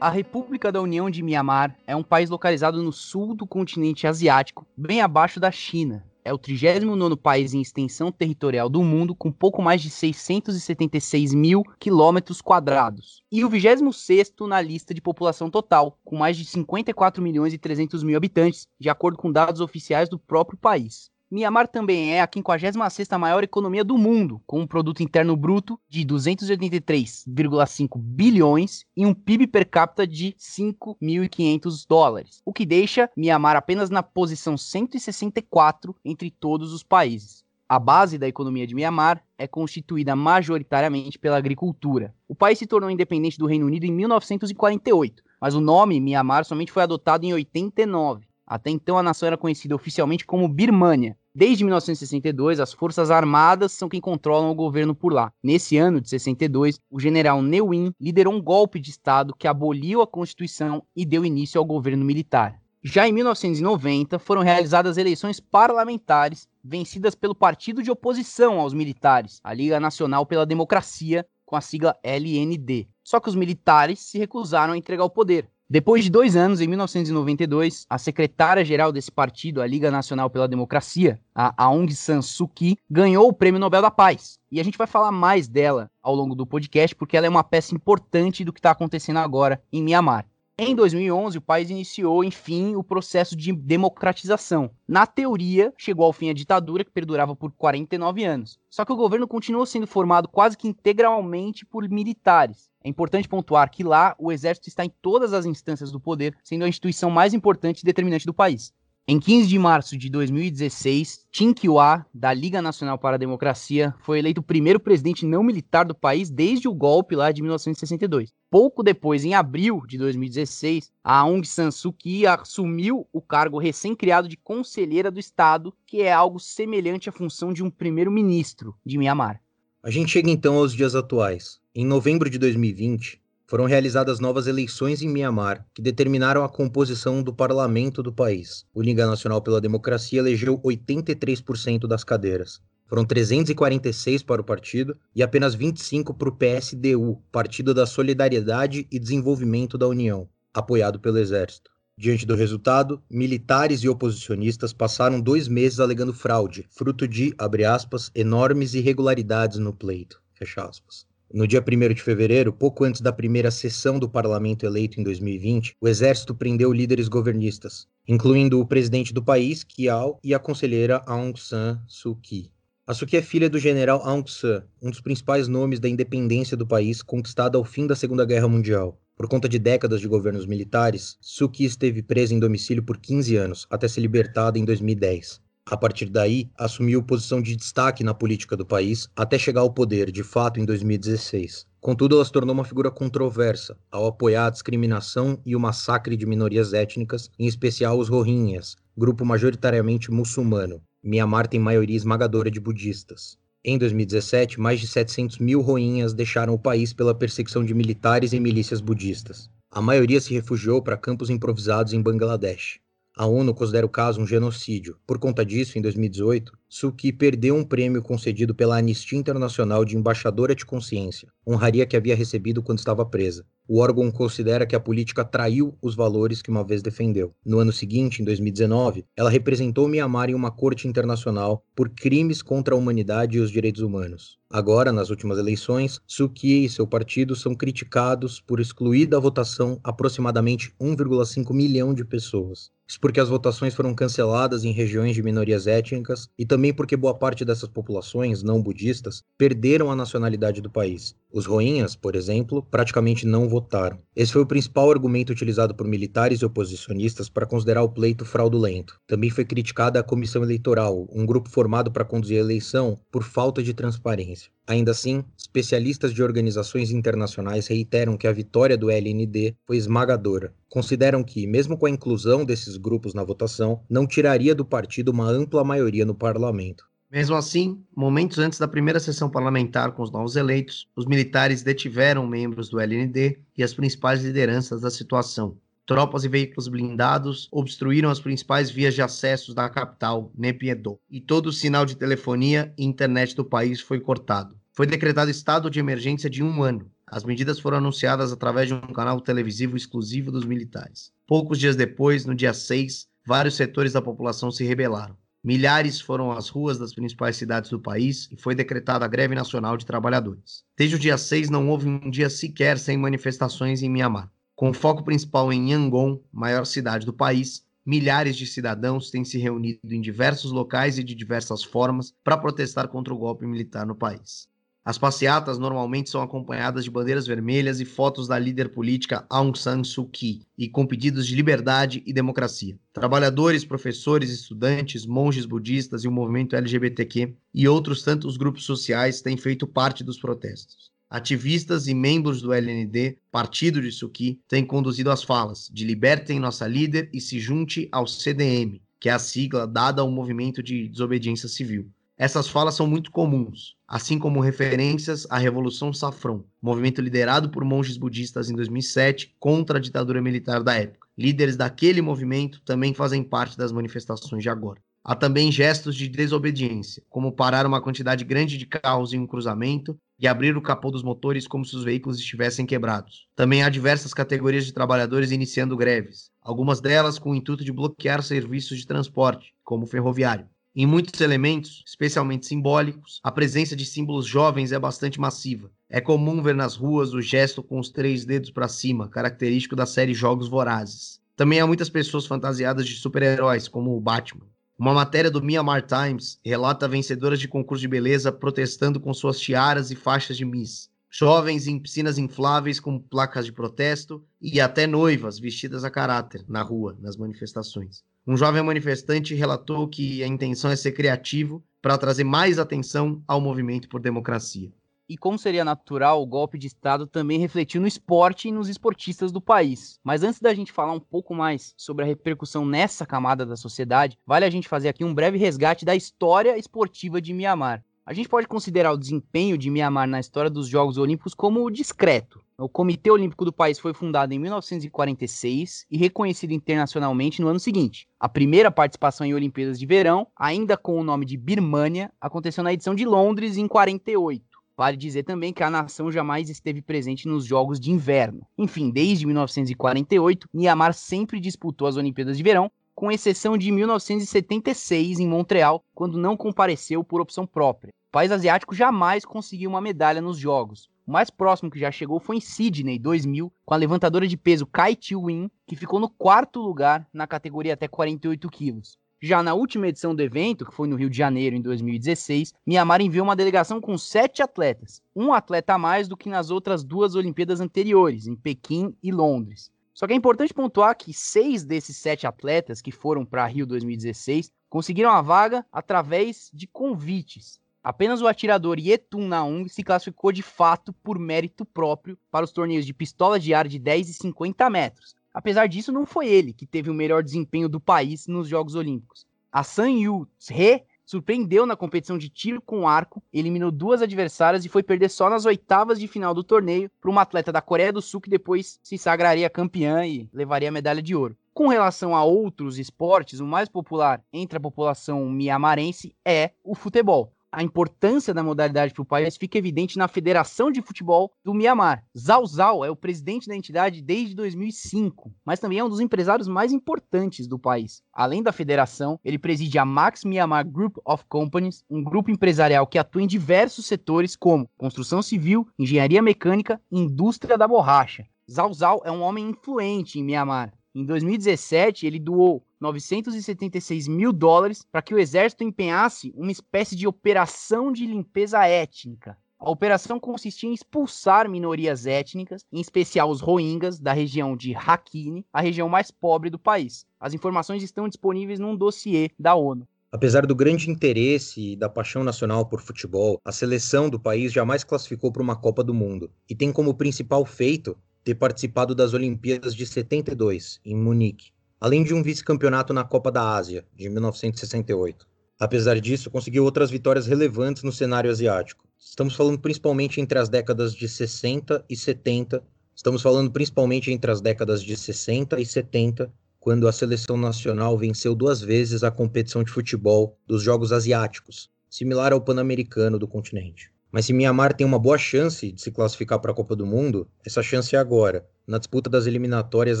A 0.00 0.10
República 0.10 0.72
da 0.72 0.82
União 0.82 1.08
de 1.08 1.22
Mianmar 1.22 1.76
é 1.86 1.94
um 1.94 2.02
país 2.02 2.28
localizado 2.28 2.82
no 2.82 2.92
sul 2.92 3.34
do 3.34 3.46
continente 3.46 4.06
asiático, 4.06 4.66
bem 4.76 5.00
abaixo 5.00 5.38
da 5.38 5.50
China. 5.50 6.04
É 6.24 6.32
o 6.32 6.38
39º 6.38 7.16
país 7.16 7.54
em 7.54 7.60
extensão 7.60 8.10
territorial 8.10 8.68
do 8.68 8.82
mundo, 8.82 9.14
com 9.14 9.30
pouco 9.30 9.62
mais 9.62 9.80
de 9.80 9.90
676 9.90 11.34
mil 11.34 11.62
quilômetros 11.78 12.40
quadrados. 12.40 13.22
E 13.30 13.44
o 13.44 13.50
26º 13.50 14.46
na 14.46 14.60
lista 14.60 14.92
de 14.92 15.00
população 15.00 15.48
total, 15.48 15.98
com 16.04 16.16
mais 16.16 16.36
de 16.36 16.44
54 16.44 17.22
milhões 17.22 17.52
e 17.52 17.58
300 17.58 18.02
mil 18.02 18.16
habitantes, 18.16 18.66
de 18.80 18.88
acordo 18.88 19.18
com 19.18 19.30
dados 19.30 19.60
oficiais 19.60 20.08
do 20.08 20.18
próprio 20.18 20.58
país. 20.58 21.10
Mianmar 21.34 21.66
também 21.66 22.14
é 22.14 22.20
a 22.20 22.28
56ª 22.28 23.18
maior 23.18 23.42
economia 23.42 23.82
do 23.82 23.98
mundo, 23.98 24.40
com 24.46 24.60
um 24.60 24.66
produto 24.68 25.02
interno 25.02 25.36
bruto 25.36 25.76
de 25.88 26.06
283,5 26.06 27.98
bilhões 27.98 28.84
e 28.96 29.04
um 29.04 29.12
PIB 29.12 29.48
per 29.48 29.68
capita 29.68 30.06
de 30.06 30.36
5.500 30.38 31.86
dólares, 31.88 32.40
o 32.44 32.52
que 32.52 32.64
deixa 32.64 33.10
Mianmar 33.16 33.56
apenas 33.56 33.90
na 33.90 34.00
posição 34.00 34.56
164 34.56 35.96
entre 36.04 36.30
todos 36.30 36.72
os 36.72 36.84
países. 36.84 37.42
A 37.68 37.80
base 37.80 38.16
da 38.16 38.28
economia 38.28 38.64
de 38.64 38.76
Mianmar 38.76 39.20
é 39.36 39.48
constituída 39.48 40.14
majoritariamente 40.14 41.18
pela 41.18 41.36
agricultura. 41.36 42.14
O 42.28 42.34
país 42.36 42.60
se 42.60 42.66
tornou 42.68 42.88
independente 42.88 43.38
do 43.38 43.46
Reino 43.46 43.66
Unido 43.66 43.82
em 43.82 43.92
1948, 43.92 45.24
mas 45.40 45.56
o 45.56 45.60
nome 45.60 46.00
Mianmar 46.00 46.44
somente 46.44 46.70
foi 46.70 46.84
adotado 46.84 47.26
em 47.26 47.34
89. 47.34 48.24
Até 48.46 48.70
então, 48.70 48.96
a 48.96 49.02
nação 49.02 49.26
era 49.26 49.38
conhecida 49.38 49.74
oficialmente 49.74 50.24
como 50.24 50.46
Birmânia, 50.46 51.16
Desde 51.36 51.64
1962, 51.64 52.60
as 52.60 52.72
Forças 52.72 53.10
Armadas 53.10 53.72
são 53.72 53.88
quem 53.88 54.00
controlam 54.00 54.52
o 54.52 54.54
governo 54.54 54.94
por 54.94 55.12
lá. 55.12 55.32
Nesse 55.42 55.76
ano 55.76 56.00
de 56.00 56.08
62, 56.08 56.78
o 56.88 57.00
general 57.00 57.42
Ne 57.42 57.60
Win 57.60 57.92
liderou 58.00 58.32
um 58.32 58.40
golpe 58.40 58.78
de 58.78 58.90
Estado 58.90 59.34
que 59.36 59.48
aboliu 59.48 60.00
a 60.00 60.06
Constituição 60.06 60.84
e 60.94 61.04
deu 61.04 61.26
início 61.26 61.58
ao 61.58 61.64
governo 61.64 62.04
militar. 62.04 62.62
Já 62.84 63.08
em 63.08 63.12
1990, 63.12 64.16
foram 64.20 64.42
realizadas 64.42 64.96
eleições 64.96 65.40
parlamentares 65.40 66.46
vencidas 66.62 67.16
pelo 67.16 67.34
partido 67.34 67.82
de 67.82 67.90
oposição 67.90 68.60
aos 68.60 68.72
militares, 68.72 69.40
a 69.42 69.52
Liga 69.52 69.80
Nacional 69.80 70.24
pela 70.24 70.46
Democracia, 70.46 71.26
com 71.44 71.56
a 71.56 71.60
sigla 71.60 71.96
LND. 72.04 72.86
Só 73.02 73.18
que 73.18 73.28
os 73.28 73.34
militares 73.34 73.98
se 73.98 74.18
recusaram 74.18 74.74
a 74.74 74.78
entregar 74.78 75.04
o 75.04 75.10
poder. 75.10 75.50
Depois 75.74 76.04
de 76.04 76.10
dois 76.10 76.36
anos, 76.36 76.60
em 76.60 76.68
1992, 76.68 77.84
a 77.90 77.98
secretária-geral 77.98 78.92
desse 78.92 79.10
partido, 79.10 79.60
a 79.60 79.66
Liga 79.66 79.90
Nacional 79.90 80.30
pela 80.30 80.46
Democracia, 80.46 81.18
a 81.34 81.52
Aung 81.64 81.92
San 81.92 82.22
Suu 82.22 82.46
Kyi, 82.46 82.78
ganhou 82.88 83.26
o 83.26 83.32
Prêmio 83.32 83.58
Nobel 83.58 83.82
da 83.82 83.90
Paz. 83.90 84.38
E 84.52 84.60
a 84.60 84.62
gente 84.62 84.78
vai 84.78 84.86
falar 84.86 85.10
mais 85.10 85.48
dela 85.48 85.90
ao 86.00 86.14
longo 86.14 86.36
do 86.36 86.46
podcast, 86.46 86.94
porque 86.94 87.16
ela 87.16 87.26
é 87.26 87.28
uma 87.28 87.42
peça 87.42 87.74
importante 87.74 88.44
do 88.44 88.52
que 88.52 88.60
está 88.60 88.70
acontecendo 88.70 89.16
agora 89.16 89.60
em 89.72 89.82
Myanmar. 89.82 90.24
Em 90.56 90.72
2011, 90.72 91.36
o 91.36 91.40
país 91.40 91.68
iniciou, 91.68 92.22
enfim, 92.22 92.76
o 92.76 92.84
processo 92.84 93.34
de 93.34 93.52
democratização. 93.52 94.70
Na 94.86 95.04
teoria, 95.04 95.74
chegou 95.76 96.06
ao 96.06 96.12
fim 96.12 96.30
a 96.30 96.32
ditadura, 96.32 96.84
que 96.84 96.92
perdurava 96.92 97.34
por 97.34 97.50
49 97.50 98.22
anos. 98.24 98.56
Só 98.70 98.84
que 98.84 98.92
o 98.92 98.96
governo 98.96 99.26
continuou 99.26 99.66
sendo 99.66 99.84
formado 99.84 100.28
quase 100.28 100.56
que 100.56 100.68
integralmente 100.68 101.66
por 101.66 101.88
militares. 101.88 102.70
É 102.84 102.88
importante 102.88 103.28
pontuar 103.28 103.68
que 103.68 103.82
lá 103.82 104.14
o 104.16 104.30
exército 104.30 104.68
está 104.68 104.84
em 104.84 104.92
todas 105.02 105.32
as 105.32 105.44
instâncias 105.44 105.90
do 105.90 105.98
poder, 105.98 106.36
sendo 106.44 106.64
a 106.64 106.68
instituição 106.68 107.10
mais 107.10 107.34
importante 107.34 107.80
e 107.80 107.84
determinante 107.84 108.24
do 108.24 108.32
país. 108.32 108.72
Em 109.06 109.20
15 109.20 109.48
de 109.48 109.58
março 109.58 109.98
de 109.98 110.08
2016, 110.08 111.26
Tin 111.30 111.52
Kyu-ah, 111.52 112.06
da 112.14 112.32
Liga 112.32 112.62
Nacional 112.62 112.98
para 112.98 113.16
a 113.16 113.18
Democracia, 113.18 113.94
foi 114.00 114.18
eleito 114.18 114.40
o 114.40 114.42
primeiro 114.42 114.80
presidente 114.80 115.26
não 115.26 115.42
militar 115.42 115.84
do 115.84 115.94
país 115.94 116.30
desde 116.30 116.68
o 116.68 116.72
golpe 116.72 117.14
lá 117.14 117.30
de 117.30 117.42
1962. 117.42 118.32
Pouco 118.50 118.82
depois, 118.82 119.22
em 119.22 119.34
abril 119.34 119.82
de 119.86 119.98
2016, 119.98 120.90
a 121.04 121.18
Aung 121.18 121.46
San 121.46 121.70
Suu 121.70 121.92
Kyi 121.92 122.26
assumiu 122.26 123.06
o 123.12 123.20
cargo 123.20 123.58
recém-criado 123.58 124.26
de 124.26 124.38
conselheira 124.38 125.10
do 125.10 125.20
Estado, 125.20 125.74
que 125.84 126.00
é 126.00 126.10
algo 126.10 126.40
semelhante 126.40 127.10
à 127.10 127.12
função 127.12 127.52
de 127.52 127.62
um 127.62 127.68
primeiro-ministro 127.68 128.74
de 128.86 128.96
Myanmar. 128.96 129.38
A 129.82 129.90
gente 129.90 130.12
chega 130.12 130.30
então 130.30 130.56
aos 130.56 130.72
dias 130.72 130.94
atuais. 130.94 131.60
Em 131.74 131.84
novembro 131.84 132.30
de 132.30 132.38
2020, 132.38 133.20
foram 133.46 133.66
realizadas 133.66 134.20
novas 134.20 134.46
eleições 134.46 135.02
em 135.02 135.08
Mianmar, 135.08 135.66
que 135.74 135.82
determinaram 135.82 136.42
a 136.42 136.48
composição 136.48 137.22
do 137.22 137.32
parlamento 137.32 138.02
do 138.02 138.12
país. 138.12 138.64
O 138.74 138.80
Liga 138.80 139.06
Nacional 139.06 139.42
pela 139.42 139.60
Democracia 139.60 140.20
elegeu 140.20 140.58
83% 140.60 141.86
das 141.86 142.02
cadeiras. 142.02 142.60
Foram 142.86 143.04
346 143.04 144.22
para 144.22 144.40
o 144.40 144.44
partido 144.44 144.96
e 145.14 145.22
apenas 145.22 145.54
25 145.54 146.14
para 146.14 146.28
o 146.28 146.36
PSDU, 146.36 147.22
Partido 147.30 147.74
da 147.74 147.86
Solidariedade 147.86 148.86
e 148.90 148.98
Desenvolvimento 148.98 149.76
da 149.76 149.88
União, 149.88 150.28
apoiado 150.52 150.98
pelo 151.00 151.18
Exército. 151.18 151.70
Diante 151.96 152.26
do 152.26 152.34
resultado, 152.34 153.02
militares 153.08 153.84
e 153.84 153.88
oposicionistas 153.88 154.72
passaram 154.72 155.20
dois 155.20 155.48
meses 155.48 155.80
alegando 155.80 156.12
fraude, 156.12 156.66
fruto 156.70 157.06
de, 157.06 157.32
abre 157.38 157.64
aspas, 157.64 158.10
enormes 158.14 158.74
irregularidades 158.74 159.58
no 159.58 159.72
pleito, 159.72 160.20
fecha 160.34 160.64
aspas. 160.64 161.06
No 161.34 161.48
dia 161.48 161.60
1 161.60 161.92
de 161.92 162.00
fevereiro, 162.00 162.52
pouco 162.52 162.84
antes 162.84 163.00
da 163.00 163.12
primeira 163.12 163.50
sessão 163.50 163.98
do 163.98 164.08
parlamento 164.08 164.64
eleito 164.64 165.00
em 165.00 165.02
2020, 165.02 165.74
o 165.80 165.88
exército 165.88 166.32
prendeu 166.32 166.72
líderes 166.72 167.08
governistas, 167.08 167.88
incluindo 168.06 168.60
o 168.60 168.64
presidente 168.64 169.12
do 169.12 169.20
país, 169.20 169.64
Kiao, 169.64 170.20
e 170.22 170.32
a 170.32 170.38
conselheira 170.38 171.02
Aung 171.08 171.36
San 171.36 171.82
Suu 171.88 172.14
Kyi. 172.14 172.52
A 172.86 172.94
Suu 172.94 173.08
Kyi 173.08 173.16
é 173.16 173.22
filha 173.22 173.50
do 173.50 173.58
general 173.58 174.00
Aung 174.04 174.30
San, 174.30 174.62
um 174.80 174.90
dos 174.90 175.00
principais 175.00 175.48
nomes 175.48 175.80
da 175.80 175.88
independência 175.88 176.56
do 176.56 176.68
país 176.68 177.02
conquistada 177.02 177.58
ao 177.58 177.64
fim 177.64 177.84
da 177.84 177.96
Segunda 177.96 178.24
Guerra 178.24 178.46
Mundial. 178.46 178.96
Por 179.16 179.26
conta 179.26 179.48
de 179.48 179.58
décadas 179.58 180.00
de 180.00 180.06
governos 180.06 180.46
militares, 180.46 181.18
Suu 181.20 181.48
Kyi 181.48 181.64
esteve 181.64 182.00
presa 182.00 182.32
em 182.32 182.38
domicílio 182.38 182.84
por 182.84 182.96
15 182.96 183.34
anos, 183.34 183.66
até 183.68 183.88
ser 183.88 184.02
libertada 184.02 184.56
em 184.56 184.64
2010. 184.64 185.42
A 185.66 185.78
partir 185.78 186.10
daí, 186.10 186.50
assumiu 186.58 187.02
posição 187.02 187.40
de 187.40 187.56
destaque 187.56 188.04
na 188.04 188.12
política 188.12 188.54
do 188.54 188.66
país 188.66 189.08
até 189.16 189.38
chegar 189.38 189.62
ao 189.62 189.72
poder, 189.72 190.12
de 190.12 190.22
fato, 190.22 190.60
em 190.60 190.64
2016. 190.64 191.66
Contudo, 191.80 192.16
ela 192.16 192.24
se 192.24 192.32
tornou 192.32 192.54
uma 192.54 192.64
figura 192.64 192.90
controversa 192.90 193.74
ao 193.90 194.06
apoiar 194.06 194.46
a 194.46 194.50
discriminação 194.50 195.38
e 195.44 195.56
o 195.56 195.60
massacre 195.60 196.16
de 196.16 196.26
minorias 196.26 196.74
étnicas, 196.74 197.30
em 197.38 197.46
especial 197.46 197.98
os 197.98 198.10
Rohingyas, 198.10 198.76
grupo 198.94 199.24
majoritariamente 199.24 200.10
muçulmano. 200.10 200.82
Myanmar 201.02 201.48
tem 201.48 201.58
maioria 201.58 201.96
esmagadora 201.96 202.50
de 202.50 202.60
budistas. 202.60 203.38
Em 203.64 203.78
2017, 203.78 204.60
mais 204.60 204.80
de 204.80 204.86
700 204.86 205.38
mil 205.38 205.62
Rohingyas 205.62 206.12
deixaram 206.12 206.52
o 206.52 206.58
país 206.58 206.92
pela 206.92 207.14
perseguição 207.14 207.64
de 207.64 207.72
militares 207.72 208.34
e 208.34 208.40
milícias 208.40 208.82
budistas. 208.82 209.48
A 209.70 209.80
maioria 209.80 210.20
se 210.20 210.34
refugiou 210.34 210.82
para 210.82 210.98
campos 210.98 211.30
improvisados 211.30 211.94
em 211.94 212.02
Bangladesh. 212.02 212.83
A 213.16 213.26
ONU 213.26 213.54
considera 213.54 213.86
o 213.86 213.88
caso 213.88 214.20
um 214.20 214.26
genocídio. 214.26 214.98
Por 215.06 215.20
conta 215.20 215.46
disso, 215.46 215.78
em 215.78 215.82
2018, 215.82 216.52
Suki 216.68 217.12
perdeu 217.12 217.54
um 217.54 217.62
prêmio 217.62 218.02
concedido 218.02 218.52
pela 218.56 218.76
Anistia 218.76 219.16
Internacional 219.16 219.84
de 219.84 219.96
Embaixadora 219.96 220.52
de 220.52 220.66
Consciência, 220.66 221.28
honraria 221.46 221.86
que 221.86 221.96
havia 221.96 222.16
recebido 222.16 222.60
quando 222.60 222.80
estava 222.80 223.06
presa. 223.06 223.46
O 223.66 223.80
órgão 223.80 224.10
considera 224.10 224.66
que 224.66 224.76
a 224.76 224.80
política 224.80 225.24
traiu 225.24 225.74
os 225.80 225.94
valores 225.94 226.42
que 226.42 226.50
uma 226.50 226.62
vez 226.62 226.82
defendeu. 226.82 227.34
No 227.42 227.58
ano 227.58 227.72
seguinte, 227.72 228.20
em 228.20 228.24
2019, 228.24 229.06
ela 229.16 229.30
representou 229.30 229.88
Myanmar 229.88 230.28
em 230.28 230.34
uma 230.34 230.50
corte 230.50 230.86
internacional 230.86 231.64
por 231.74 231.88
crimes 231.88 232.42
contra 232.42 232.74
a 232.74 232.78
humanidade 232.78 233.38
e 233.38 233.40
os 233.40 233.50
direitos 233.50 233.80
humanos. 233.80 234.38
Agora, 234.50 234.92
nas 234.92 235.08
últimas 235.08 235.38
eleições, 235.38 235.98
Suki 236.06 236.66
e 236.66 236.68
seu 236.68 236.86
partido 236.86 237.34
são 237.34 237.54
criticados 237.54 238.38
por 238.38 238.60
excluir 238.60 239.06
da 239.06 239.18
votação 239.18 239.80
aproximadamente 239.82 240.72
1,5 240.78 241.54
milhão 241.54 241.94
de 241.94 242.04
pessoas. 242.04 242.70
Isso 242.86 243.00
porque 243.00 243.18
as 243.18 243.30
votações 243.30 243.74
foram 243.74 243.94
canceladas 243.94 244.62
em 244.62 244.70
regiões 244.70 245.14
de 245.14 245.22
minorias 245.22 245.66
étnicas 245.66 246.28
e 246.38 246.44
também 246.44 246.72
porque 246.72 246.96
boa 246.96 247.14
parte 247.14 247.44
dessas 247.44 247.68
populações 247.68 248.42
não 248.42 248.62
budistas 248.62 249.22
perderam 249.38 249.90
a 249.90 249.96
nacionalidade 249.96 250.60
do 250.60 250.70
país. 250.70 251.16
Os 251.36 251.46
roinhas, 251.46 251.96
por 251.96 252.14
exemplo, 252.14 252.62
praticamente 252.62 253.26
não 253.26 253.48
votaram. 253.48 253.98
Esse 254.14 254.32
foi 254.32 254.42
o 254.42 254.46
principal 254.46 254.88
argumento 254.88 255.32
utilizado 255.32 255.74
por 255.74 255.84
militares 255.84 256.38
e 256.38 256.44
oposicionistas 256.44 257.28
para 257.28 257.44
considerar 257.44 257.82
o 257.82 257.88
pleito 257.88 258.24
fraudulento. 258.24 259.00
Também 259.04 259.30
foi 259.30 259.44
criticada 259.44 259.98
a 259.98 260.04
comissão 260.04 260.44
eleitoral, 260.44 261.08
um 261.12 261.26
grupo 261.26 261.50
formado 261.50 261.90
para 261.90 262.04
conduzir 262.04 262.36
a 262.36 262.40
eleição, 262.40 262.96
por 263.10 263.24
falta 263.24 263.64
de 263.64 263.74
transparência. 263.74 264.48
Ainda 264.64 264.92
assim, 264.92 265.24
especialistas 265.36 266.14
de 266.14 266.22
organizações 266.22 266.92
internacionais 266.92 267.66
reiteram 267.66 268.16
que 268.16 268.28
a 268.28 268.32
vitória 268.32 268.78
do 268.78 268.88
LND 268.88 269.56
foi 269.66 269.76
esmagadora. 269.76 270.54
Consideram 270.68 271.24
que, 271.24 271.48
mesmo 271.48 271.76
com 271.76 271.86
a 271.86 271.90
inclusão 271.90 272.44
desses 272.44 272.76
grupos 272.76 273.12
na 273.12 273.24
votação, 273.24 273.80
não 273.90 274.06
tiraria 274.06 274.54
do 274.54 274.64
partido 274.64 275.08
uma 275.08 275.28
ampla 275.28 275.64
maioria 275.64 276.04
no 276.04 276.14
parlamento. 276.14 276.84
Mesmo 277.14 277.36
assim, 277.36 277.80
momentos 277.94 278.40
antes 278.40 278.58
da 278.58 278.66
primeira 278.66 278.98
sessão 278.98 279.30
parlamentar 279.30 279.92
com 279.92 280.02
os 280.02 280.10
novos 280.10 280.34
eleitos, 280.34 280.88
os 280.96 281.06
militares 281.06 281.62
detiveram 281.62 282.26
membros 282.26 282.68
do 282.68 282.80
LND 282.80 283.38
e 283.56 283.62
as 283.62 283.72
principais 283.72 284.24
lideranças 284.24 284.80
da 284.80 284.90
situação. 284.90 285.56
Tropas 285.86 286.24
e 286.24 286.28
veículos 286.28 286.66
blindados 286.66 287.48
obstruíram 287.52 288.10
as 288.10 288.18
principais 288.18 288.68
vias 288.68 288.94
de 288.94 289.00
acesso 289.00 289.54
da 289.54 289.68
capital, 289.68 290.32
Naypyidaw, 290.36 290.98
e 291.08 291.20
todo 291.20 291.46
o 291.46 291.52
sinal 291.52 291.86
de 291.86 291.96
telefonia 291.96 292.74
e 292.76 292.84
internet 292.84 293.36
do 293.36 293.44
país 293.44 293.80
foi 293.80 294.00
cortado. 294.00 294.56
Foi 294.72 294.84
decretado 294.84 295.30
estado 295.30 295.70
de 295.70 295.78
emergência 295.78 296.28
de 296.28 296.42
um 296.42 296.64
ano. 296.64 296.90
As 297.06 297.22
medidas 297.22 297.60
foram 297.60 297.78
anunciadas 297.78 298.32
através 298.32 298.66
de 298.66 298.74
um 298.74 298.92
canal 298.92 299.20
televisivo 299.20 299.76
exclusivo 299.76 300.32
dos 300.32 300.44
militares. 300.44 301.12
Poucos 301.28 301.60
dias 301.60 301.76
depois, 301.76 302.26
no 302.26 302.34
dia 302.34 302.52
6, 302.52 303.06
vários 303.24 303.54
setores 303.54 303.92
da 303.92 304.02
população 304.02 304.50
se 304.50 304.64
rebelaram. 304.64 305.16
Milhares 305.44 306.00
foram 306.00 306.32
às 306.32 306.48
ruas 306.48 306.78
das 306.78 306.94
principais 306.94 307.36
cidades 307.36 307.68
do 307.68 307.78
país 307.78 308.30
e 308.32 308.36
foi 308.36 308.54
decretada 308.54 309.04
a 309.04 309.08
greve 309.08 309.34
nacional 309.34 309.76
de 309.76 309.84
trabalhadores. 309.84 310.64
Desde 310.74 310.96
o 310.96 310.98
dia 310.98 311.18
6 311.18 311.50
não 311.50 311.68
houve 311.68 311.86
um 311.86 312.08
dia 312.10 312.30
sequer 312.30 312.78
sem 312.78 312.96
manifestações 312.96 313.82
em 313.82 313.90
Mianmar. 313.90 314.32
Com 314.56 314.72
foco 314.72 315.04
principal 315.04 315.52
em 315.52 315.70
Yangon, 315.70 316.18
maior 316.32 316.64
cidade 316.64 317.04
do 317.04 317.12
país, 317.12 317.62
milhares 317.84 318.38
de 318.38 318.46
cidadãos 318.46 319.10
têm 319.10 319.22
se 319.22 319.36
reunido 319.36 319.80
em 319.92 320.00
diversos 320.00 320.50
locais 320.50 320.98
e 320.98 321.04
de 321.04 321.14
diversas 321.14 321.62
formas 321.62 322.14
para 322.24 322.38
protestar 322.38 322.88
contra 322.88 323.12
o 323.12 323.18
golpe 323.18 323.46
militar 323.46 323.84
no 323.84 323.94
país. 323.94 324.48
As 324.84 324.98
passeatas 324.98 325.58
normalmente 325.58 326.10
são 326.10 326.20
acompanhadas 326.20 326.84
de 326.84 326.90
bandeiras 326.90 327.26
vermelhas 327.26 327.80
e 327.80 327.86
fotos 327.86 328.28
da 328.28 328.38
líder 328.38 328.68
política 328.68 329.24
Aung 329.30 329.58
San 329.58 329.82
Suu 329.82 330.06
Kyi 330.06 330.46
e 330.58 330.68
com 330.68 330.86
pedidos 330.86 331.26
de 331.26 331.34
liberdade 331.34 332.02
e 332.04 332.12
democracia. 332.12 332.78
Trabalhadores, 332.92 333.64
professores, 333.64 334.28
estudantes, 334.28 335.06
monges 335.06 335.46
budistas 335.46 336.04
e 336.04 336.08
o 336.08 336.12
movimento 336.12 336.54
LGBTQ 336.54 337.34
e 337.54 337.66
outros 337.66 338.02
tantos 338.02 338.36
grupos 338.36 338.64
sociais 338.64 339.22
têm 339.22 339.38
feito 339.38 339.66
parte 339.66 340.04
dos 340.04 340.18
protestos. 340.18 340.92
Ativistas 341.08 341.88
e 341.88 341.94
membros 341.94 342.42
do 342.42 342.52
LND, 342.52 343.16
partido 343.32 343.80
de 343.80 343.90
Suu 343.90 344.10
Kyi, 344.10 344.38
têm 344.46 344.66
conduzido 344.66 345.10
as 345.10 345.22
falas 345.22 345.70
de 345.72 345.86
libertem 345.86 346.38
nossa 346.38 346.66
líder 346.66 347.08
e 347.10 347.22
se 347.22 347.40
junte 347.40 347.88
ao 347.90 348.06
CDM, 348.06 348.82
que 349.00 349.08
é 349.08 349.12
a 349.12 349.18
sigla 349.18 349.66
dada 349.66 350.02
ao 350.02 350.10
movimento 350.10 350.62
de 350.62 350.88
desobediência 350.88 351.48
civil. 351.48 351.90
Essas 352.16 352.48
falas 352.48 352.76
são 352.76 352.86
muito 352.86 353.10
comuns, 353.10 353.74
assim 353.88 354.20
como 354.20 354.40
referências 354.40 355.26
à 355.28 355.36
Revolução 355.36 355.92
Safron, 355.92 356.44
movimento 356.62 357.00
liderado 357.00 357.50
por 357.50 357.64
monges 357.64 357.96
budistas 357.96 358.48
em 358.48 358.54
2007 358.54 359.34
contra 359.40 359.78
a 359.78 359.80
ditadura 359.80 360.22
militar 360.22 360.62
da 360.62 360.74
época. 360.74 361.08
Líderes 361.18 361.56
daquele 361.56 362.00
movimento 362.00 362.60
também 362.62 362.94
fazem 362.94 363.24
parte 363.24 363.58
das 363.58 363.72
manifestações 363.72 364.44
de 364.44 364.48
agora. 364.48 364.80
Há 365.02 365.16
também 365.16 365.50
gestos 365.50 365.96
de 365.96 366.08
desobediência, 366.08 367.02
como 367.10 367.32
parar 367.32 367.66
uma 367.66 367.82
quantidade 367.82 368.24
grande 368.24 368.56
de 368.56 368.64
carros 368.64 369.12
em 369.12 369.18
um 369.18 369.26
cruzamento 369.26 369.98
e 370.16 370.28
abrir 370.28 370.56
o 370.56 370.62
capô 370.62 370.92
dos 370.92 371.02
motores 371.02 371.48
como 371.48 371.64
se 371.64 371.74
os 371.74 371.82
veículos 371.82 372.18
estivessem 372.20 372.64
quebrados. 372.64 373.26
Também 373.34 373.64
há 373.64 373.68
diversas 373.68 374.14
categorias 374.14 374.64
de 374.64 374.72
trabalhadores 374.72 375.32
iniciando 375.32 375.76
greves, 375.76 376.30
algumas 376.40 376.80
delas 376.80 377.18
com 377.18 377.32
o 377.32 377.34
intuito 377.34 377.64
de 377.64 377.72
bloquear 377.72 378.22
serviços 378.22 378.78
de 378.78 378.86
transporte, 378.86 379.52
como 379.64 379.82
o 379.82 379.88
ferroviário. 379.88 380.48
Em 380.76 380.86
muitos 380.86 381.20
elementos, 381.20 381.84
especialmente 381.86 382.46
simbólicos, 382.46 383.20
a 383.22 383.30
presença 383.30 383.76
de 383.76 383.86
símbolos 383.86 384.26
jovens 384.26 384.72
é 384.72 384.78
bastante 384.78 385.20
massiva. 385.20 385.70
É 385.88 386.00
comum 386.00 386.42
ver 386.42 386.56
nas 386.56 386.74
ruas 386.74 387.14
o 387.14 387.22
gesto 387.22 387.62
com 387.62 387.78
os 387.78 387.90
três 387.90 388.24
dedos 388.24 388.50
para 388.50 388.66
cima, 388.66 389.08
característico 389.08 389.76
da 389.76 389.86
série 389.86 390.12
Jogos 390.12 390.48
Vorazes. 390.48 391.20
Também 391.36 391.60
há 391.60 391.66
muitas 391.66 391.88
pessoas 391.88 392.26
fantasiadas 392.26 392.88
de 392.88 392.96
super-heróis, 392.96 393.68
como 393.68 393.96
o 393.96 394.00
Batman. 394.00 394.48
Uma 394.76 394.92
matéria 394.92 395.30
do 395.30 395.40
Myanmar 395.40 395.86
Times 395.86 396.40
relata 396.44 396.88
vencedoras 396.88 397.38
de 397.38 397.46
concurso 397.46 397.82
de 397.82 397.86
beleza 397.86 398.32
protestando 398.32 398.98
com 398.98 399.14
suas 399.14 399.38
tiaras 399.38 399.92
e 399.92 399.94
faixas 399.94 400.36
de 400.36 400.44
Miss. 400.44 400.90
Jovens 401.08 401.68
em 401.68 401.78
piscinas 401.78 402.18
infláveis 402.18 402.80
com 402.80 402.98
placas 402.98 403.46
de 403.46 403.52
protesto 403.52 404.24
e 404.42 404.60
até 404.60 404.88
noivas 404.88 405.38
vestidas 405.38 405.84
a 405.84 405.90
caráter 405.90 406.44
na 406.48 406.62
rua, 406.62 406.98
nas 407.00 407.16
manifestações. 407.16 408.02
Um 408.26 408.38
jovem 408.38 408.62
manifestante 408.62 409.34
relatou 409.34 409.86
que 409.86 410.22
a 410.22 410.26
intenção 410.26 410.70
é 410.70 410.76
ser 410.76 410.92
criativo 410.92 411.62
para 411.82 411.98
trazer 411.98 412.24
mais 412.24 412.58
atenção 412.58 413.22
ao 413.28 413.38
movimento 413.38 413.86
por 413.86 414.00
democracia. 414.00 414.72
E 415.06 415.18
como 415.18 415.38
seria 415.38 415.62
natural, 415.62 416.22
o 416.22 416.26
golpe 416.26 416.56
de 416.56 416.66
Estado 416.66 417.06
também 417.06 417.38
refletiu 417.38 417.82
no 417.82 417.86
esporte 417.86 418.48
e 418.48 418.52
nos 418.52 418.70
esportistas 418.70 419.30
do 419.30 419.42
país. 419.42 420.00
Mas 420.02 420.22
antes 420.22 420.40
da 420.40 420.54
gente 420.54 420.72
falar 420.72 420.92
um 420.92 421.00
pouco 421.00 421.34
mais 421.34 421.74
sobre 421.76 422.02
a 422.02 422.08
repercussão 422.08 422.64
nessa 422.64 423.04
camada 423.04 423.44
da 423.44 423.56
sociedade, 423.56 424.18
vale 424.26 424.46
a 424.46 424.50
gente 424.50 424.66
fazer 424.66 424.88
aqui 424.88 425.04
um 425.04 425.12
breve 425.12 425.36
resgate 425.36 425.84
da 425.84 425.94
história 425.94 426.56
esportiva 426.56 427.20
de 427.20 427.34
Mianmar. 427.34 427.84
A 428.06 428.12
gente 428.12 428.28
pode 428.28 428.46
considerar 428.46 428.92
o 428.92 428.98
desempenho 428.98 429.56
de 429.56 429.70
Mianmar 429.70 430.06
na 430.06 430.20
história 430.20 430.50
dos 430.50 430.68
Jogos 430.68 430.98
Olímpicos 430.98 431.32
como 431.32 431.70
discreto. 431.70 432.38
O 432.58 432.68
Comitê 432.68 433.10
Olímpico 433.10 433.46
do 433.46 433.52
país 433.52 433.78
foi 433.78 433.94
fundado 433.94 434.34
em 434.34 434.38
1946 434.38 435.86
e 435.90 435.96
reconhecido 435.96 436.52
internacionalmente 436.52 437.40
no 437.40 437.48
ano 437.48 437.58
seguinte. 437.58 438.06
A 438.20 438.28
primeira 438.28 438.70
participação 438.70 439.26
em 439.26 439.32
Olimpíadas 439.32 439.78
de 439.78 439.86
Verão, 439.86 440.26
ainda 440.36 440.76
com 440.76 441.00
o 441.00 441.02
nome 441.02 441.24
de 441.24 441.38
Birmânia, 441.38 442.12
aconteceu 442.20 442.62
na 442.62 442.74
edição 442.74 442.94
de 442.94 443.06
Londres 443.06 443.56
em 443.56 443.66
48. 443.66 444.44
Vale 444.76 444.98
dizer 444.98 445.22
também 445.22 445.54
que 445.54 445.62
a 445.62 445.70
nação 445.70 446.12
jamais 446.12 446.50
esteve 446.50 446.82
presente 446.82 447.26
nos 447.26 447.46
Jogos 447.46 447.80
de 447.80 447.90
Inverno. 447.90 448.46
Enfim, 448.58 448.90
desde 448.90 449.24
1948, 449.24 450.46
Myanmar 450.52 450.92
sempre 450.92 451.40
disputou 451.40 451.88
as 451.88 451.96
Olimpíadas 451.96 452.36
de 452.36 452.42
Verão, 452.42 452.70
com 452.94 453.10
exceção 453.10 453.58
de 453.58 453.70
1976 453.70 455.18
em 455.18 455.26
Montreal, 455.26 455.82
quando 455.94 456.18
não 456.18 456.36
compareceu 456.36 457.02
por 457.02 457.20
opção 457.20 457.46
própria. 457.46 457.92
O 458.08 458.12
país 458.12 458.30
asiático 458.30 458.74
jamais 458.74 459.24
conseguiu 459.24 459.70
uma 459.70 459.80
medalha 459.80 460.20
nos 460.20 460.38
Jogos, 460.38 460.88
o 461.06 461.12
mais 461.12 461.28
próximo 461.28 461.70
que 461.70 461.78
já 461.78 461.90
chegou 461.90 462.18
foi 462.18 462.36
em 462.36 462.40
Sydney 462.40 462.98
2000, 462.98 463.52
com 463.66 463.74
a 463.74 463.76
levantadora 463.76 464.26
de 464.26 464.38
peso 464.38 464.66
Kai 464.66 464.96
Chi-win, 464.98 465.50
que 465.66 465.76
ficou 465.76 466.00
no 466.00 466.08
quarto 466.08 466.62
lugar 466.62 467.06
na 467.12 467.26
categoria 467.26 467.74
até 467.74 467.86
48 467.86 468.48
quilos. 468.48 468.98
Já 469.20 469.42
na 469.42 469.52
última 469.52 469.86
edição 469.86 470.14
do 470.14 470.22
evento, 470.22 470.64
que 470.64 470.74
foi 470.74 470.88
no 470.88 470.96
Rio 470.96 471.10
de 471.10 471.16
Janeiro 471.16 471.54
em 471.54 471.60
2016, 471.60 472.54
Miamar 472.66 473.02
enviou 473.02 473.24
uma 473.24 473.36
delegação 473.36 473.82
com 473.82 473.98
sete 473.98 474.42
atletas, 474.42 475.02
um 475.14 475.34
atleta 475.34 475.74
a 475.74 475.78
mais 475.78 476.08
do 476.08 476.16
que 476.16 476.28
nas 476.28 476.50
outras 476.50 476.82
duas 476.82 477.14
Olimpíadas 477.14 477.60
anteriores, 477.60 478.26
em 478.26 478.34
Pequim 478.34 478.94
e 479.02 479.12
Londres. 479.12 479.70
Só 479.94 480.08
que 480.08 480.12
é 480.12 480.16
importante 480.16 480.52
pontuar 480.52 480.96
que 480.96 481.14
seis 481.14 481.64
desses 481.64 481.96
sete 481.96 482.26
atletas 482.26 482.82
que 482.82 482.90
foram 482.90 483.24
para 483.24 483.46
Rio 483.46 483.64
2016 483.64 484.52
conseguiram 484.68 485.10
a 485.10 485.22
vaga 485.22 485.64
através 485.70 486.50
de 486.52 486.66
convites. 486.66 487.60
Apenas 487.80 488.20
o 488.20 488.26
atirador 488.26 488.78
Yetun 488.80 489.28
Naung 489.28 489.68
se 489.68 489.84
classificou 489.84 490.32
de 490.32 490.42
fato 490.42 490.92
por 490.92 491.16
mérito 491.16 491.64
próprio 491.64 492.18
para 492.28 492.44
os 492.44 492.50
torneios 492.50 492.84
de 492.84 492.92
pistola 492.92 493.38
de 493.38 493.54
ar 493.54 493.68
de 493.68 493.78
10 493.78 494.08
e 494.08 494.14
50 494.14 494.68
metros. 494.68 495.14
Apesar 495.32 495.68
disso, 495.68 495.92
não 495.92 496.04
foi 496.04 496.26
ele 496.26 496.52
que 496.52 496.66
teve 496.66 496.90
o 496.90 496.94
melhor 496.94 497.22
desempenho 497.22 497.68
do 497.68 497.78
país 497.78 498.26
nos 498.26 498.48
Jogos 498.48 498.74
Olímpicos. 498.74 499.26
A 499.52 499.62
San 499.62 499.90
Yu 499.90 500.26
He 500.50 500.82
surpreendeu 501.04 501.66
na 501.66 501.76
competição 501.76 502.16
de 502.16 502.28
tiro 502.28 502.60
com 502.60 502.88
arco, 502.88 503.22
eliminou 503.32 503.70
duas 503.70 504.02
adversárias 504.02 504.64
e 504.64 504.68
foi 504.68 504.82
perder 504.82 505.08
só 505.08 505.28
nas 505.28 505.44
oitavas 505.44 505.98
de 505.98 506.08
final 506.08 506.34
do 506.34 506.44
torneio 506.44 506.90
para 507.00 507.10
uma 507.10 507.22
atleta 507.22 507.52
da 507.52 507.60
Coreia 507.60 507.92
do 507.92 508.02
Sul 508.02 508.20
que 508.20 508.30
depois 508.30 508.78
se 508.82 508.98
sagraria 508.98 509.50
campeã 509.50 510.06
e 510.06 510.28
levaria 510.32 510.68
a 510.68 510.72
medalha 510.72 511.02
de 511.02 511.14
ouro. 511.14 511.36
Com 511.52 511.68
relação 511.68 512.16
a 512.16 512.24
outros 512.24 512.78
esportes, 512.78 513.38
o 513.38 513.46
mais 513.46 513.68
popular 513.68 514.20
entre 514.32 514.56
a 514.56 514.60
população 514.60 515.28
miamarense 515.30 516.14
é 516.24 516.50
o 516.64 516.74
futebol 516.74 517.32
a 517.54 517.62
importância 517.62 518.34
da 518.34 518.42
modalidade 518.42 518.92
para 518.92 519.02
o 519.02 519.06
país 519.06 519.36
fica 519.36 519.56
evidente 519.56 519.96
na 519.96 520.08
Federação 520.08 520.70
de 520.70 520.82
Futebol 520.82 521.32
do 521.44 521.54
Mianmar. 521.54 522.04
Zhao 522.16 522.44
Zhao 522.46 522.84
é 522.84 522.90
o 522.90 522.96
presidente 522.96 523.48
da 523.48 523.54
entidade 523.54 524.02
desde 524.02 524.34
2005, 524.34 525.32
mas 525.44 525.60
também 525.60 525.78
é 525.78 525.84
um 525.84 525.88
dos 525.88 526.00
empresários 526.00 526.48
mais 526.48 526.72
importantes 526.72 527.46
do 527.46 527.58
país. 527.58 528.02
Além 528.12 528.42
da 528.42 528.52
federação, 528.52 529.18
ele 529.24 529.38
preside 529.38 529.78
a 529.78 529.84
Max 529.84 530.24
Myanmar 530.24 530.68
Group 530.68 530.96
of 531.04 531.24
Companies, 531.28 531.84
um 531.88 532.02
grupo 532.02 532.30
empresarial 532.30 532.86
que 532.86 532.98
atua 532.98 533.22
em 533.22 533.26
diversos 533.26 533.86
setores 533.86 534.34
como 534.34 534.68
construção 534.76 535.22
civil, 535.22 535.66
engenharia 535.78 536.20
mecânica 536.20 536.80
e 536.90 536.98
indústria 536.98 537.56
da 537.56 537.68
borracha. 537.68 538.26
Zhao 538.50 538.74
Zhao 538.74 539.02
é 539.04 539.10
um 539.10 539.22
homem 539.22 539.50
influente 539.50 540.18
em 540.18 540.24
Mianmar. 540.24 540.72
Em 540.94 541.04
2017, 541.04 542.06
ele 542.06 542.20
doou 542.20 542.64
976 542.84 544.08
mil 544.08 544.32
dólares 544.32 544.84
para 544.92 545.00
que 545.00 545.14
o 545.14 545.18
exército 545.18 545.64
empenhasse 545.64 546.32
uma 546.36 546.52
espécie 546.52 546.94
de 546.94 547.06
operação 547.06 547.90
de 547.90 548.06
limpeza 548.06 548.66
étnica. 548.66 549.38
A 549.58 549.70
operação 549.70 550.20
consistia 550.20 550.68
em 550.68 550.74
expulsar 550.74 551.48
minorias 551.48 552.04
étnicas, 552.06 552.66
em 552.70 552.80
especial 552.80 553.30
os 553.30 553.40
Rohingyas, 553.40 553.98
da 553.98 554.12
região 554.12 554.54
de 554.54 554.72
Rakhine, 554.72 555.46
a 555.50 555.62
região 555.62 555.88
mais 555.88 556.10
pobre 556.10 556.50
do 556.50 556.58
país. 556.58 557.06
As 557.18 557.32
informações 557.32 557.82
estão 557.82 558.06
disponíveis 558.06 558.58
num 558.58 558.76
dossiê 558.76 559.30
da 559.38 559.54
ONU. 559.54 559.88
Apesar 560.12 560.46
do 560.46 560.54
grande 560.54 560.90
interesse 560.90 561.72
e 561.72 561.76
da 561.76 561.88
paixão 561.88 562.22
nacional 562.22 562.66
por 562.66 562.82
futebol, 562.82 563.40
a 563.42 563.50
seleção 563.50 564.10
do 564.10 564.20
país 564.20 564.52
jamais 564.52 564.84
classificou 564.84 565.32
para 565.32 565.42
uma 565.42 565.56
Copa 565.56 565.82
do 565.82 565.94
Mundo 565.94 566.30
e 566.48 566.54
tem 566.54 566.70
como 566.70 566.94
principal 566.94 567.44
feito 567.46 567.96
ter 568.22 568.34
participado 568.34 568.94
das 568.94 569.14
Olimpíadas 569.14 569.74
de 569.74 569.86
72, 569.86 570.80
em 570.84 570.94
Munique 570.94 571.53
além 571.84 572.02
de 572.02 572.14
um 572.14 572.22
vice-campeonato 572.22 572.94
na 572.94 573.04
Copa 573.04 573.30
da 573.30 573.46
Ásia, 573.54 573.84
de 573.94 574.08
1968. 574.08 575.26
Apesar 575.60 576.00
disso, 576.00 576.30
conseguiu 576.30 576.64
outras 576.64 576.90
vitórias 576.90 577.26
relevantes 577.26 577.82
no 577.82 577.92
cenário 577.92 578.30
asiático. 578.30 578.88
Estamos 578.98 579.36
falando 579.36 579.58
principalmente 579.58 580.18
entre 580.18 580.38
as 580.38 580.48
décadas 580.48 580.94
de 580.94 581.06
60 581.06 581.84
e 581.86 581.94
70. 581.94 582.64
Estamos 582.96 583.20
falando 583.20 583.50
principalmente 583.50 584.10
entre 584.10 584.30
as 584.30 584.40
décadas 584.40 584.82
de 584.82 584.96
60 584.96 585.60
e 585.60 585.66
70, 585.66 586.32
quando 586.58 586.88
a 586.88 586.92
seleção 586.92 587.36
nacional 587.36 587.98
venceu 587.98 588.34
duas 588.34 588.62
vezes 588.62 589.04
a 589.04 589.10
competição 589.10 589.62
de 589.62 589.70
futebol 589.70 590.38
dos 590.46 590.62
Jogos 590.62 590.90
Asiáticos, 590.90 591.68
similar 591.90 592.32
ao 592.32 592.40
Pan-Americano 592.40 593.18
do 593.18 593.28
continente. 593.28 593.92
Mas 594.14 594.26
se 594.26 594.32
Mianmar 594.32 594.76
tem 594.76 594.86
uma 594.86 594.96
boa 594.96 595.18
chance 595.18 595.72
de 595.72 595.82
se 595.82 595.90
classificar 595.90 596.38
para 596.38 596.52
a 596.52 596.54
Copa 596.54 596.76
do 596.76 596.86
Mundo, 596.86 597.26
essa 597.44 597.64
chance 597.64 597.96
é 597.96 597.98
agora, 597.98 598.46
na 598.64 598.78
disputa 598.78 599.10
das 599.10 599.26
eliminatórias 599.26 600.00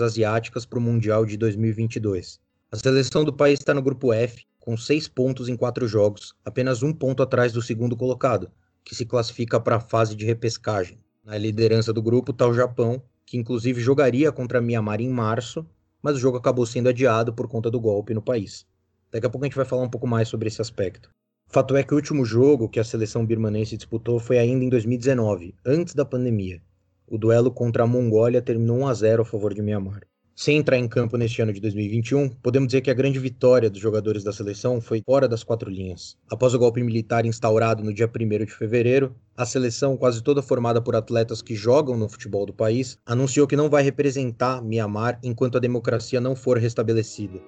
asiáticas 0.00 0.64
para 0.64 0.78
o 0.78 0.82
Mundial 0.82 1.26
de 1.26 1.36
2022. 1.36 2.38
A 2.70 2.76
seleção 2.76 3.24
do 3.24 3.32
país 3.32 3.58
está 3.58 3.74
no 3.74 3.82
grupo 3.82 4.12
F, 4.12 4.44
com 4.60 4.76
seis 4.76 5.08
pontos 5.08 5.48
em 5.48 5.56
quatro 5.56 5.88
jogos, 5.88 6.32
apenas 6.44 6.80
um 6.80 6.92
ponto 6.92 7.24
atrás 7.24 7.52
do 7.52 7.60
segundo 7.60 7.96
colocado, 7.96 8.52
que 8.84 8.94
se 8.94 9.04
classifica 9.04 9.58
para 9.58 9.78
a 9.78 9.80
fase 9.80 10.14
de 10.14 10.24
repescagem. 10.24 11.00
Na 11.24 11.36
liderança 11.36 11.92
do 11.92 12.00
grupo 12.00 12.30
está 12.30 12.46
o 12.46 12.54
Japão, 12.54 13.02
que 13.26 13.36
inclusive 13.36 13.80
jogaria 13.80 14.30
contra 14.30 14.60
Mianmar 14.60 15.00
em 15.00 15.08
março, 15.08 15.66
mas 16.00 16.14
o 16.14 16.20
jogo 16.20 16.36
acabou 16.36 16.64
sendo 16.64 16.88
adiado 16.88 17.34
por 17.34 17.48
conta 17.48 17.68
do 17.68 17.80
golpe 17.80 18.14
no 18.14 18.22
país. 18.22 18.64
Daqui 19.10 19.26
a 19.26 19.30
pouco 19.30 19.44
a 19.44 19.48
gente 19.48 19.56
vai 19.56 19.64
falar 19.64 19.82
um 19.82 19.90
pouco 19.90 20.06
mais 20.06 20.28
sobre 20.28 20.46
esse 20.46 20.62
aspecto. 20.62 21.10
Fato 21.54 21.76
é 21.76 21.84
que 21.84 21.94
o 21.94 21.96
último 21.96 22.24
jogo 22.24 22.68
que 22.68 22.80
a 22.80 22.84
seleção 22.84 23.24
birmanense 23.24 23.76
disputou 23.76 24.18
foi 24.18 24.38
ainda 24.38 24.64
em 24.64 24.68
2019, 24.68 25.54
antes 25.64 25.94
da 25.94 26.04
pandemia. 26.04 26.60
O 27.06 27.16
duelo 27.16 27.48
contra 27.48 27.84
a 27.84 27.86
Mongólia 27.86 28.42
terminou 28.42 28.78
1 28.78 28.88
a 28.88 28.94
0 28.94 29.22
a 29.22 29.24
favor 29.24 29.54
de 29.54 29.62
Myanmar. 29.62 30.00
Sem 30.34 30.56
entrar 30.56 30.78
em 30.78 30.88
campo 30.88 31.16
neste 31.16 31.40
ano 31.40 31.52
de 31.52 31.60
2021, 31.60 32.30
podemos 32.42 32.66
dizer 32.66 32.80
que 32.80 32.90
a 32.90 32.94
grande 32.94 33.20
vitória 33.20 33.70
dos 33.70 33.80
jogadores 33.80 34.24
da 34.24 34.32
seleção 34.32 34.80
foi 34.80 35.00
fora 35.06 35.28
das 35.28 35.44
quatro 35.44 35.70
linhas. 35.70 36.16
Após 36.28 36.54
o 36.54 36.58
golpe 36.58 36.82
militar 36.82 37.24
instaurado 37.24 37.84
no 37.84 37.94
dia 37.94 38.10
1 38.12 38.44
de 38.44 38.52
fevereiro, 38.52 39.14
a 39.36 39.46
seleção, 39.46 39.96
quase 39.96 40.24
toda 40.24 40.42
formada 40.42 40.82
por 40.82 40.96
atletas 40.96 41.40
que 41.40 41.54
jogam 41.54 41.96
no 41.96 42.08
futebol 42.08 42.44
do 42.44 42.52
país, 42.52 42.98
anunciou 43.06 43.46
que 43.46 43.54
não 43.54 43.70
vai 43.70 43.84
representar 43.84 44.60
Myanmar 44.60 45.20
enquanto 45.22 45.56
a 45.56 45.60
democracia 45.60 46.20
não 46.20 46.34
for 46.34 46.58
restabelecida. 46.58 47.40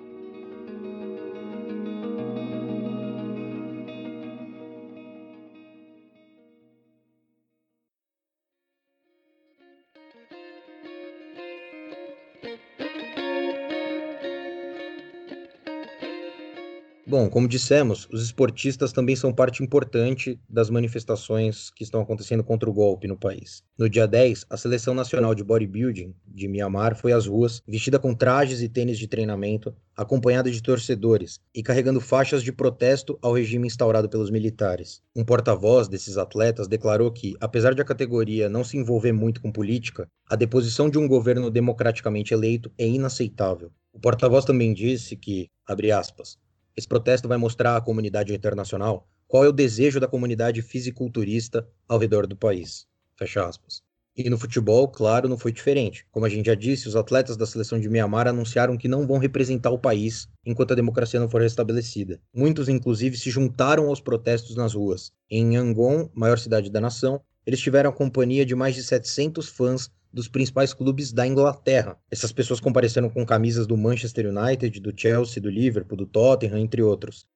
Bom, 17.09 17.31
como 17.31 17.47
dissemos, 17.47 18.09
os 18.11 18.21
esportistas 18.21 18.93
também 18.93 19.15
são 19.15 19.33
parte 19.33 19.63
importante 19.63 20.41
das 20.51 20.69
manifestações 20.69 21.71
que 21.71 21.85
estão 21.85 22.01
acontecendo 22.01 22.43
contra 22.43 22.69
o 22.69 22.73
golpe 22.73 23.07
no 23.07 23.17
país. 23.17 23.63
No 23.79 23.89
dia 23.89 24.09
10, 24.09 24.45
a 24.51 24.57
Seleção 24.57 24.93
Nacional 24.93 25.33
de 25.33 25.45
Bodybuilding 25.45 26.13
de 26.27 26.49
Mianmar 26.49 26.97
foi 26.97 27.13
às 27.13 27.29
ruas, 27.29 27.63
vestida 27.65 27.97
com 27.97 28.13
trajes 28.13 28.61
e 28.61 28.69
tênis 28.69 28.99
de 28.99 29.07
treinamento, 29.07 29.73
acompanhada 29.97 30.51
de 30.51 30.61
torcedores 30.61 31.39
e 31.55 31.63
carregando 31.63 32.01
faixas 32.01 32.43
de 32.43 32.51
protesto 32.51 33.17
ao 33.23 33.33
regime 33.33 33.69
instaurado 33.69 34.09
pelos 34.09 34.29
militares. 34.29 35.01
Um 35.15 35.25
porta-voz 35.25 35.87
desses 35.87 36.19
atletas 36.19 36.67
declarou 36.67 37.13
que, 37.13 37.37
apesar 37.41 37.73
de 37.73 37.81
a 37.81 37.85
categoria 37.85 38.49
não 38.49 38.65
se 38.65 38.77
envolver 38.77 39.13
muito 39.13 39.41
com 39.41 39.53
política, 39.53 40.09
a 40.29 40.35
deposição 40.35 40.91
de 40.91 40.99
um 40.99 41.07
governo 41.07 41.53
democraticamente 41.53 42.35
eleito 42.35 42.69
é 42.77 42.85
inaceitável. 42.85 43.71
O 43.93 44.01
porta-voz 44.01 44.45
também 44.45 44.75
disse 44.75 45.17
que, 45.17 45.49
abre 45.65 45.93
aspas, 45.93 46.37
esse 46.77 46.87
protesto 46.87 47.27
vai 47.27 47.39
mostrar 47.39 47.77
à 47.77 47.81
comunidade 47.81 48.35
internacional 48.35 49.09
qual 49.27 49.45
é 49.45 49.49
o 49.49 49.53
desejo 49.53 49.99
da 49.99 50.07
comunidade 50.07 50.63
fisiculturista 50.63 51.67
ao 51.89 51.99
redor 51.99 52.27
do 52.27 52.37
país. 52.37 52.87
Fecha 53.17 53.45
aspas. 53.45 53.83
E 54.17 54.31
no 54.31 54.39
futebol, 54.39 54.89
claro, 54.89 55.29
não 55.29 55.37
foi 55.37 55.53
diferente. 55.53 56.07
Como 56.11 56.25
a 56.25 56.29
gente 56.29 56.47
já 56.47 56.55
disse, 56.55 56.89
os 56.89 56.97
atletas 56.97 57.37
da 57.37 57.45
seleção 57.45 57.79
de 57.79 57.89
Mianmar 57.89 58.27
anunciaram 58.27 58.77
que 58.77 58.89
não 58.89 59.07
vão 59.07 59.19
representar 59.19 59.71
o 59.71 59.79
país 59.79 60.27
enquanto 60.45 60.73
a 60.73 60.75
democracia 60.75 61.21
não 61.21 61.29
for 61.29 61.43
restabelecida. 61.43 62.19
Muitos, 62.35 62.67
inclusive, 62.69 63.17
se 63.19 63.31
juntaram 63.31 63.89
aos 63.89 64.01
protestos 64.01 64.57
nas 64.57 64.73
ruas. 64.73 65.13
Em 65.31 65.55
Yangon, 65.55 66.09
maior 66.15 66.39
cidade 66.39 66.71
da 66.71 66.81
nação, 66.81 67.21
eles 67.47 67.61
tiveram 67.61 67.91
a 67.91 67.93
companhia 67.93 68.45
de 68.45 68.55
mais 68.55 68.75
de 68.75 68.83
700 68.83 69.49
fãs 69.49 69.91
dos 70.13 70.29
principais 70.29 70.75
clubes 70.75 71.13
da 71.13 71.27
Inglaterra. 71.27 71.97
Essas 72.11 72.33
pessoas 72.33 72.59
compareceram 72.59 73.09
com 73.09 73.25
camisas 73.25 73.67
do 73.67 73.77
Manchester 73.77 74.27
United, 74.27 74.81
do 74.81 74.93
Chelsea, 74.97 75.43
do 75.43 75.49
Liverpool, 75.51 75.97
do 75.97 76.07
Tottenham, 76.07 76.59
entre 76.59 76.83
outros. 76.83 77.27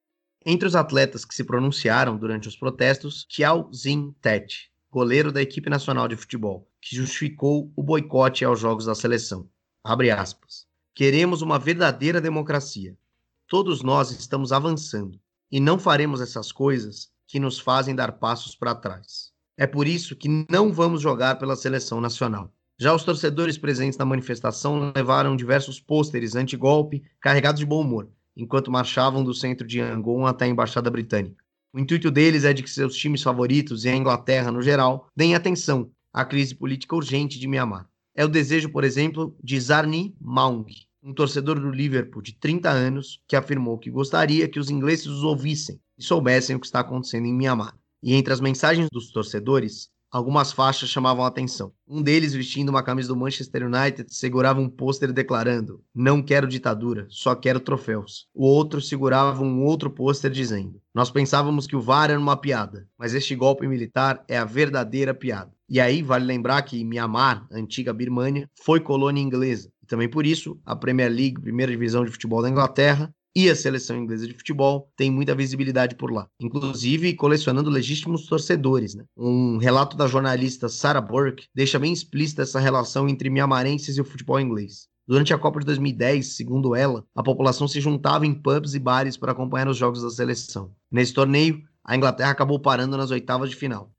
Entre 0.44 0.66
os 0.66 0.74
atletas 0.74 1.24
que 1.24 1.34
se 1.34 1.44
pronunciaram 1.44 2.16
durante 2.16 2.48
os 2.48 2.56
protestos, 2.56 3.26
Chiao 3.28 3.70
Zin 3.72 4.14
Tet, 4.22 4.70
goleiro 4.90 5.30
da 5.30 5.42
equipe 5.42 5.68
nacional 5.68 6.08
de 6.08 6.16
futebol, 6.16 6.66
que 6.80 6.96
justificou 6.96 7.70
o 7.76 7.82
boicote 7.82 8.44
aos 8.44 8.58
jogos 8.58 8.86
da 8.86 8.94
seleção. 8.94 9.48
Abre 9.84 10.10
aspas. 10.10 10.66
Queremos 10.94 11.42
uma 11.42 11.58
verdadeira 11.58 12.20
democracia. 12.20 12.96
Todos 13.46 13.82
nós 13.82 14.10
estamos 14.10 14.52
avançando 14.52 15.20
e 15.52 15.60
não 15.60 15.78
faremos 15.78 16.20
essas 16.20 16.50
coisas 16.50 17.10
que 17.26 17.38
nos 17.38 17.58
fazem 17.58 17.94
dar 17.94 18.12
passos 18.12 18.56
para 18.56 18.74
trás. 18.74 19.29
É 19.60 19.66
por 19.66 19.86
isso 19.86 20.16
que 20.16 20.46
não 20.50 20.72
vamos 20.72 21.02
jogar 21.02 21.38
pela 21.38 21.54
seleção 21.54 22.00
nacional. 22.00 22.50
Já 22.80 22.94
os 22.94 23.04
torcedores 23.04 23.58
presentes 23.58 23.98
na 23.98 24.06
manifestação 24.06 24.90
levaram 24.96 25.36
diversos 25.36 25.78
pôsteres 25.78 26.34
anti-golpe 26.34 27.02
carregados 27.20 27.58
de 27.58 27.66
bom 27.66 27.82
humor, 27.82 28.08
enquanto 28.34 28.70
marchavam 28.70 29.22
do 29.22 29.34
centro 29.34 29.66
de 29.66 29.78
Yangon 29.78 30.24
até 30.24 30.46
a 30.46 30.48
embaixada 30.48 30.90
britânica. 30.90 31.44
O 31.74 31.78
intuito 31.78 32.10
deles 32.10 32.44
é 32.44 32.54
de 32.54 32.62
que 32.62 32.70
seus 32.70 32.96
times 32.96 33.22
favoritos 33.22 33.84
e 33.84 33.90
a 33.90 33.94
Inglaterra 33.94 34.50
no 34.50 34.62
geral 34.62 35.06
deem 35.14 35.34
atenção 35.34 35.90
à 36.10 36.24
crise 36.24 36.54
política 36.54 36.96
urgente 36.96 37.38
de 37.38 37.46
Myanmar. 37.46 37.86
É 38.16 38.24
o 38.24 38.28
desejo, 38.28 38.70
por 38.70 38.82
exemplo, 38.82 39.36
de 39.44 39.60
Zarni 39.60 40.16
Maung, 40.18 40.64
um 41.02 41.12
torcedor 41.12 41.60
do 41.60 41.70
Liverpool 41.70 42.22
de 42.22 42.32
30 42.32 42.70
anos, 42.70 43.22
que 43.28 43.36
afirmou 43.36 43.76
que 43.76 43.90
gostaria 43.90 44.48
que 44.48 44.58
os 44.58 44.70
ingleses 44.70 45.04
os 45.04 45.22
ouvissem 45.22 45.78
e 45.98 46.02
soubessem 46.02 46.56
o 46.56 46.60
que 46.60 46.64
está 46.64 46.80
acontecendo 46.80 47.26
em 47.26 47.34
Myanmar. 47.34 47.78
E 48.02 48.14
entre 48.14 48.32
as 48.32 48.40
mensagens 48.40 48.88
dos 48.90 49.10
torcedores, 49.10 49.90
algumas 50.10 50.52
faixas 50.52 50.88
chamavam 50.88 51.24
a 51.24 51.28
atenção. 51.28 51.72
Um 51.86 52.02
deles, 52.02 52.34
vestindo 52.34 52.70
uma 52.70 52.82
camisa 52.82 53.08
do 53.08 53.16
Manchester 53.16 53.66
United, 53.66 54.12
segurava 54.12 54.60
um 54.60 54.68
pôster 54.68 55.12
declarando: 55.12 55.82
Não 55.94 56.22
quero 56.22 56.48
ditadura, 56.48 57.06
só 57.08 57.34
quero 57.34 57.60
troféus. 57.60 58.26
O 58.34 58.46
outro 58.46 58.80
segurava 58.80 59.42
um 59.42 59.62
outro 59.62 59.90
pôster 59.90 60.30
dizendo: 60.30 60.80
Nós 60.94 61.10
pensávamos 61.10 61.66
que 61.66 61.76
o 61.76 61.80
VAR 61.80 62.10
era 62.10 62.18
uma 62.18 62.36
piada, 62.36 62.88
mas 62.98 63.14
este 63.14 63.36
golpe 63.36 63.66
militar 63.66 64.24
é 64.26 64.36
a 64.36 64.44
verdadeira 64.44 65.14
piada. 65.14 65.52
E 65.68 65.78
aí 65.78 66.02
vale 66.02 66.24
lembrar 66.24 66.62
que 66.62 66.84
Myanmar, 66.84 67.46
antiga 67.52 67.92
Birmânia, 67.92 68.50
foi 68.64 68.80
colônia 68.80 69.22
inglesa. 69.22 69.70
E 69.80 69.86
também 69.86 70.08
por 70.08 70.26
isso, 70.26 70.58
a 70.66 70.74
Premier 70.74 71.08
League, 71.08 71.40
primeira 71.40 71.70
divisão 71.70 72.04
de 72.04 72.10
futebol 72.10 72.42
da 72.42 72.50
Inglaterra, 72.50 73.14
e 73.34 73.48
a 73.48 73.54
seleção 73.54 73.96
inglesa 73.96 74.26
de 74.26 74.34
futebol 74.34 74.90
tem 74.96 75.10
muita 75.10 75.34
visibilidade 75.34 75.94
por 75.94 76.12
lá, 76.12 76.28
inclusive 76.40 77.14
colecionando 77.14 77.70
legítimos 77.70 78.26
torcedores. 78.26 78.94
Né? 78.94 79.04
Um 79.16 79.56
relato 79.56 79.96
da 79.96 80.06
jornalista 80.06 80.68
Sarah 80.68 81.00
Burke 81.00 81.46
deixa 81.54 81.78
bem 81.78 81.92
explícita 81.92 82.42
essa 82.42 82.58
relação 82.58 83.08
entre 83.08 83.30
miamarenses 83.30 83.96
e 83.96 84.00
o 84.00 84.04
futebol 84.04 84.40
inglês. 84.40 84.88
Durante 85.06 85.34
a 85.34 85.38
Copa 85.38 85.58
de 85.58 85.66
2010, 85.66 86.36
segundo 86.36 86.74
ela, 86.74 87.04
a 87.14 87.22
população 87.22 87.66
se 87.66 87.80
juntava 87.80 88.26
em 88.26 88.34
pubs 88.34 88.74
e 88.74 88.78
bares 88.78 89.16
para 89.16 89.32
acompanhar 89.32 89.68
os 89.68 89.76
jogos 89.76 90.02
da 90.02 90.10
seleção. 90.10 90.72
Nesse 90.90 91.12
torneio, 91.12 91.62
a 91.84 91.96
Inglaterra 91.96 92.30
acabou 92.30 92.60
parando 92.60 92.96
nas 92.96 93.10
oitavas 93.10 93.50
de 93.50 93.56
final. 93.56 93.92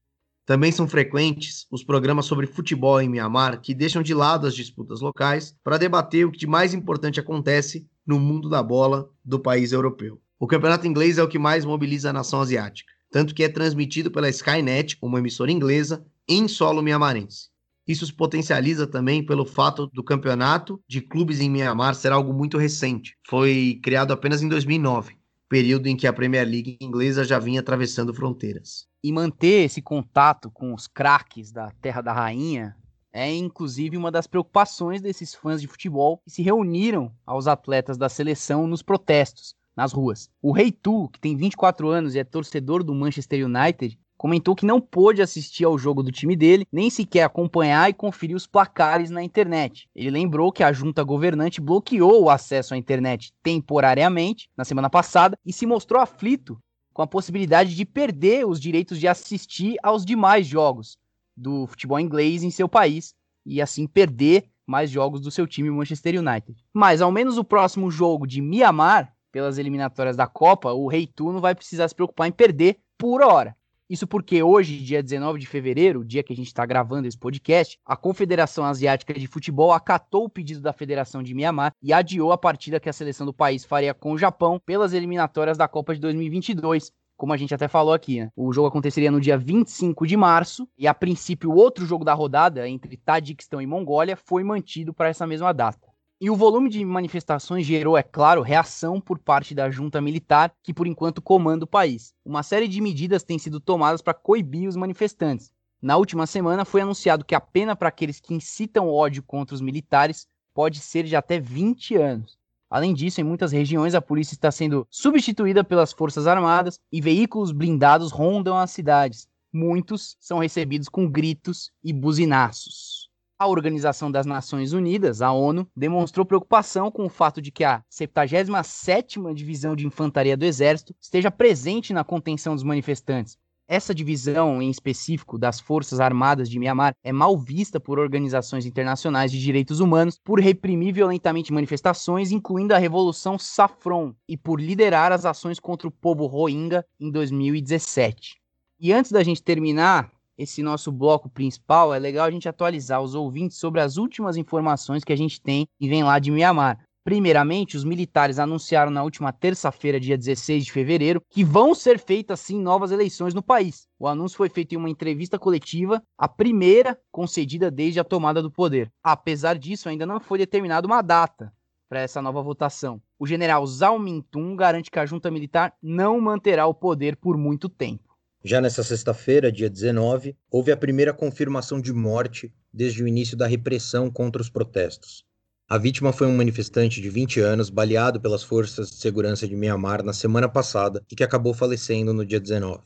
Também 0.45 0.71
são 0.71 0.87
frequentes 0.87 1.65
os 1.71 1.83
programas 1.83 2.25
sobre 2.25 2.47
futebol 2.47 2.99
em 3.01 3.09
Mianmar 3.09 3.61
que 3.61 3.73
deixam 3.73 4.01
de 4.01 4.13
lado 4.13 4.47
as 4.47 4.55
disputas 4.55 5.01
locais 5.01 5.55
para 5.63 5.77
debater 5.77 6.25
o 6.25 6.31
que 6.31 6.39
de 6.39 6.47
mais 6.47 6.73
importante 6.73 7.19
acontece 7.19 7.87
no 8.11 8.19
mundo 8.19 8.49
da 8.49 8.61
bola 8.61 9.09
do 9.23 9.39
país 9.39 9.71
europeu. 9.71 10.19
O 10.37 10.45
campeonato 10.45 10.85
inglês 10.85 11.17
é 11.17 11.23
o 11.23 11.29
que 11.29 11.39
mais 11.39 11.63
mobiliza 11.63 12.09
a 12.09 12.13
nação 12.13 12.41
asiática, 12.41 12.91
tanto 13.09 13.33
que 13.33 13.41
é 13.41 13.47
transmitido 13.47 14.11
pela 14.11 14.27
Skynet, 14.27 14.97
uma 15.01 15.19
emissora 15.19 15.49
inglesa, 15.49 16.05
em 16.27 16.45
solo 16.45 16.81
miamarense. 16.81 17.49
Isso 17.87 18.05
se 18.05 18.11
potencializa 18.11 18.85
também 18.85 19.25
pelo 19.25 19.45
fato 19.45 19.87
do 19.93 20.03
campeonato 20.03 20.81
de 20.89 20.99
clubes 20.99 21.39
em 21.39 21.49
Mianmar 21.49 21.95
ser 21.95 22.11
algo 22.11 22.33
muito 22.33 22.57
recente. 22.57 23.15
Foi 23.29 23.79
criado 23.81 24.11
apenas 24.11 24.41
em 24.41 24.49
2009, 24.49 25.15
período 25.47 25.87
em 25.87 25.95
que 25.95 26.05
a 26.05 26.11
Premier 26.11 26.45
League 26.45 26.77
inglesa 26.81 27.23
já 27.23 27.39
vinha 27.39 27.61
atravessando 27.61 28.13
fronteiras. 28.13 28.87
E 29.01 29.11
manter 29.13 29.63
esse 29.63 29.81
contato 29.81 30.51
com 30.51 30.73
os 30.73 30.85
craques 30.85 31.49
da 31.49 31.71
Terra 31.81 32.01
da 32.01 32.11
Rainha 32.11 32.75
é 33.13 33.33
inclusive 33.33 33.97
uma 33.97 34.11
das 34.11 34.27
preocupações 34.27 35.01
desses 35.01 35.33
fãs 35.33 35.61
de 35.61 35.67
futebol 35.67 36.19
que 36.23 36.31
se 36.31 36.41
reuniram 36.41 37.11
aos 37.25 37.47
atletas 37.47 37.97
da 37.97 38.09
seleção 38.09 38.67
nos 38.67 38.81
protestos, 38.81 39.55
nas 39.75 39.91
ruas. 39.91 40.29
O 40.41 40.51
Rei 40.51 40.71
Tu, 40.71 41.09
que 41.09 41.19
tem 41.19 41.35
24 41.35 41.89
anos 41.89 42.15
e 42.15 42.19
é 42.19 42.23
torcedor 42.23 42.83
do 42.83 42.95
Manchester 42.95 43.45
United, 43.45 43.97
comentou 44.21 44.55
que 44.55 44.67
não 44.67 44.79
pôde 44.79 45.19
assistir 45.19 45.65
ao 45.65 45.79
jogo 45.79 46.03
do 46.03 46.11
time 46.11 46.35
dele, 46.35 46.67
nem 46.71 46.91
sequer 46.91 47.23
acompanhar 47.23 47.89
e 47.89 47.93
conferir 47.93 48.35
os 48.35 48.45
placares 48.45 49.09
na 49.09 49.23
internet. 49.23 49.89
Ele 49.95 50.11
lembrou 50.11 50.51
que 50.51 50.63
a 50.63 50.71
junta 50.71 51.03
governante 51.03 51.59
bloqueou 51.59 52.23
o 52.23 52.29
acesso 52.29 52.75
à 52.75 52.77
internet 52.77 53.33
temporariamente 53.41 54.47
na 54.55 54.63
semana 54.63 54.91
passada 54.91 55.35
e 55.43 55.51
se 55.51 55.65
mostrou 55.65 55.99
aflito 55.99 56.59
com 56.93 57.01
a 57.01 57.07
possibilidade 57.07 57.73
de 57.73 57.85
perder 57.85 58.45
os 58.45 58.59
direitos 58.59 58.99
de 58.99 59.07
assistir 59.07 59.77
aos 59.81 60.05
demais 60.05 60.45
jogos, 60.45 60.97
do 61.35 61.67
futebol 61.67 61.99
inglês 61.99 62.43
em 62.43 62.51
seu 62.51 62.67
país 62.67 63.13
e 63.45 63.61
assim 63.61 63.87
perder 63.87 64.45
mais 64.65 64.89
jogos 64.89 65.21
do 65.21 65.31
seu 65.31 65.47
time 65.47 65.69
Manchester 65.69 66.19
United. 66.19 66.63
Mas 66.73 67.01
ao 67.01 67.11
menos 67.11 67.37
o 67.37 67.43
próximo 67.43 67.89
jogo 67.91 68.25
de 68.25 68.41
Mianmar, 68.41 69.13
pelas 69.31 69.57
eliminatórias 69.57 70.15
da 70.15 70.27
Copa, 70.27 70.73
o 70.73 70.87
Rei 70.87 71.07
Tu 71.07 71.31
não 71.31 71.39
vai 71.39 71.55
precisar 71.55 71.87
se 71.87 71.95
preocupar 71.95 72.27
em 72.27 72.31
perder 72.31 72.79
por 72.97 73.21
hora. 73.21 73.55
Isso 73.91 74.07
porque 74.07 74.41
hoje, 74.41 74.77
dia 74.77 75.03
19 75.03 75.37
de 75.37 75.45
fevereiro, 75.45 76.05
dia 76.05 76.23
que 76.23 76.31
a 76.31 76.35
gente 76.35 76.47
está 76.47 76.65
gravando 76.65 77.09
esse 77.09 77.17
podcast, 77.17 77.77
a 77.85 77.97
Confederação 77.97 78.63
Asiática 78.63 79.13
de 79.13 79.27
Futebol 79.27 79.73
acatou 79.73 80.23
o 80.23 80.29
pedido 80.29 80.61
da 80.61 80.71
Federação 80.71 81.21
de 81.21 81.33
Mianmar 81.33 81.73
e 81.83 81.91
adiou 81.91 82.31
a 82.31 82.37
partida 82.37 82.79
que 82.79 82.87
a 82.87 82.93
seleção 82.93 83.25
do 83.25 83.33
país 83.33 83.65
faria 83.65 83.93
com 83.93 84.13
o 84.13 84.17
Japão 84.17 84.61
pelas 84.65 84.93
eliminatórias 84.93 85.57
da 85.57 85.67
Copa 85.67 85.93
de 85.93 85.99
2022, 85.99 86.89
como 87.21 87.33
a 87.33 87.37
gente 87.37 87.53
até 87.53 87.67
falou 87.67 87.93
aqui, 87.93 88.19
né? 88.19 88.31
O 88.35 88.51
jogo 88.51 88.67
aconteceria 88.67 89.11
no 89.11 89.21
dia 89.21 89.37
25 89.37 90.07
de 90.07 90.17
março 90.17 90.67
e 90.75 90.87
a 90.87 90.93
princípio 90.93 91.51
o 91.51 91.55
outro 91.55 91.85
jogo 91.85 92.03
da 92.03 92.15
rodada 92.15 92.67
entre 92.67 92.97
Tadiquistão 92.97 93.61
e 93.61 93.67
Mongólia 93.67 94.17
foi 94.17 94.43
mantido 94.43 94.91
para 94.91 95.07
essa 95.07 95.27
mesma 95.27 95.53
data. 95.53 95.87
E 96.19 96.31
o 96.31 96.35
volume 96.35 96.67
de 96.67 96.83
manifestações 96.83 97.63
gerou, 97.63 97.95
é 97.95 98.01
claro, 98.01 98.41
reação 98.41 98.99
por 98.99 99.19
parte 99.19 99.53
da 99.53 99.69
junta 99.69 100.01
militar, 100.01 100.51
que 100.63 100.73
por 100.73 100.87
enquanto 100.87 101.21
comanda 101.21 101.63
o 101.63 101.67
país. 101.67 102.11
Uma 102.25 102.41
série 102.41 102.67
de 102.67 102.81
medidas 102.81 103.21
têm 103.21 103.37
sido 103.37 103.59
tomadas 103.59 104.01
para 104.01 104.15
coibir 104.15 104.67
os 104.67 104.75
manifestantes. 104.75 105.51
Na 105.79 105.97
última 105.97 106.25
semana 106.25 106.65
foi 106.65 106.81
anunciado 106.81 107.23
que 107.23 107.35
a 107.35 107.39
pena 107.39 107.75
para 107.75 107.89
aqueles 107.89 108.19
que 108.19 108.33
incitam 108.33 108.89
ódio 108.89 109.21
contra 109.21 109.53
os 109.53 109.61
militares 109.61 110.25
pode 110.55 110.79
ser 110.79 111.03
de 111.03 111.15
até 111.15 111.39
20 111.39 111.97
anos. 111.97 112.40
Além 112.71 112.93
disso, 112.93 113.19
em 113.19 113.23
muitas 113.25 113.51
regiões 113.51 113.93
a 113.93 114.01
polícia 114.01 114.33
está 114.33 114.49
sendo 114.49 114.87
substituída 114.89 115.61
pelas 115.61 115.91
forças 115.91 116.25
armadas 116.25 116.79
e 116.89 117.01
veículos 117.01 117.51
blindados 117.51 118.13
rondam 118.13 118.57
as 118.57 118.71
cidades. 118.71 119.27
Muitos 119.51 120.15
são 120.21 120.39
recebidos 120.39 120.87
com 120.87 121.05
gritos 121.05 121.69
e 121.83 121.91
buzinaços. 121.91 123.09
A 123.37 123.45
Organização 123.45 124.09
das 124.09 124.25
Nações 124.25 124.71
Unidas, 124.71 125.21
a 125.21 125.33
ONU, 125.33 125.67
demonstrou 125.75 126.25
preocupação 126.25 126.89
com 126.89 127.05
o 127.05 127.09
fato 127.09 127.41
de 127.41 127.51
que 127.51 127.65
a 127.65 127.83
77ª 127.91 129.33
Divisão 129.33 129.75
de 129.75 129.85
Infantaria 129.85 130.37
do 130.37 130.45
Exército 130.45 130.95
esteja 131.01 131.29
presente 131.29 131.91
na 131.91 132.05
contenção 132.05 132.55
dos 132.55 132.63
manifestantes, 132.63 133.37
essa 133.71 133.95
divisão, 133.95 134.61
em 134.61 134.69
específico, 134.69 135.37
das 135.37 135.61
Forças 135.61 136.01
Armadas 136.01 136.49
de 136.49 136.59
Mianmar 136.59 136.93
é 137.01 137.13
mal 137.13 137.37
vista 137.37 137.79
por 137.79 137.99
organizações 137.99 138.65
internacionais 138.65 139.31
de 139.31 139.39
direitos 139.39 139.79
humanos 139.79 140.19
por 140.21 140.41
reprimir 140.41 140.93
violentamente 140.93 141.53
manifestações, 141.53 142.33
incluindo 142.33 142.75
a 142.75 142.77
Revolução 142.77 143.39
Saffron, 143.39 144.13
e 144.27 144.35
por 144.35 144.59
liderar 144.59 145.13
as 145.13 145.23
ações 145.23 145.57
contra 145.57 145.87
o 145.87 145.91
povo 145.91 146.25
Rohingya 146.25 146.85
em 146.99 147.09
2017. 147.09 148.35
E 148.77 148.91
antes 148.91 149.09
da 149.09 149.23
gente 149.23 149.41
terminar 149.41 150.11
esse 150.37 150.61
nosso 150.61 150.91
bloco 150.91 151.29
principal, 151.29 151.93
é 151.93 151.99
legal 151.99 152.25
a 152.25 152.31
gente 152.31 152.49
atualizar 152.49 153.01
os 153.01 153.15
ouvintes 153.15 153.57
sobre 153.57 153.79
as 153.79 153.95
últimas 153.95 154.35
informações 154.35 155.01
que 155.01 155.13
a 155.13 155.17
gente 155.17 155.39
tem 155.39 155.65
e 155.79 155.87
vem 155.87 156.03
lá 156.03 156.19
de 156.19 156.29
Mianmar. 156.29 156.77
Primeiramente, 157.03 157.75
os 157.75 157.83
militares 157.83 158.37
anunciaram 158.37 158.91
na 158.91 159.03
última 159.03 159.33
terça-feira, 159.33 159.99
dia 159.99 160.15
16 160.15 160.65
de 160.65 160.71
fevereiro, 160.71 161.21
que 161.31 161.43
vão 161.43 161.73
ser 161.73 161.97
feitas 161.97 162.39
sim 162.39 162.61
novas 162.61 162.91
eleições 162.91 163.33
no 163.33 163.41
país. 163.41 163.87
O 163.97 164.07
anúncio 164.07 164.37
foi 164.37 164.49
feito 164.49 164.73
em 164.73 164.77
uma 164.77 164.89
entrevista 164.89 165.39
coletiva, 165.39 166.01
a 166.15 166.27
primeira 166.27 166.95
concedida 167.11 167.71
desde 167.71 167.99
a 167.99 168.03
tomada 168.03 168.39
do 168.39 168.51
poder. 168.51 168.91
Apesar 169.03 169.57
disso, 169.57 169.89
ainda 169.89 170.05
não 170.05 170.19
foi 170.19 170.37
determinada 170.37 170.85
uma 170.85 171.01
data 171.01 171.51
para 171.89 172.01
essa 172.01 172.21
nova 172.21 172.41
votação. 172.43 173.01
O 173.17 173.25
general 173.25 173.65
Zhao 173.65 173.97
Mintung 173.97 174.55
garante 174.55 174.91
que 174.91 174.99
a 174.99 175.05
junta 175.05 175.31
militar 175.31 175.73
não 175.81 176.21
manterá 176.21 176.67
o 176.67 176.73
poder 176.73 177.17
por 177.17 177.35
muito 177.35 177.67
tempo. 177.67 178.15
Já 178.43 178.61
nessa 178.61 178.83
sexta-feira, 178.83 179.51
dia 179.51 179.69
19, 179.69 180.37
houve 180.49 180.71
a 180.71 180.77
primeira 180.77 181.13
confirmação 181.13 181.81
de 181.81 181.91
morte 181.91 182.53
desde 182.71 183.03
o 183.03 183.07
início 183.07 183.35
da 183.35 183.45
repressão 183.45 184.09
contra 184.09 184.41
os 184.41 184.49
protestos. 184.49 185.25
A 185.71 185.77
vítima 185.77 186.11
foi 186.11 186.27
um 186.27 186.35
manifestante 186.35 186.99
de 186.99 187.09
20 187.09 187.39
anos 187.39 187.69
baleado 187.69 188.19
pelas 188.19 188.43
forças 188.43 188.89
de 188.89 188.97
segurança 188.97 189.47
de 189.47 189.55
Myanmar 189.55 190.03
na 190.03 190.11
semana 190.11 190.49
passada 190.49 191.01
e 191.09 191.15
que 191.15 191.23
acabou 191.23 191.53
falecendo 191.53 192.13
no 192.13 192.25
dia 192.25 192.41
19. 192.41 192.81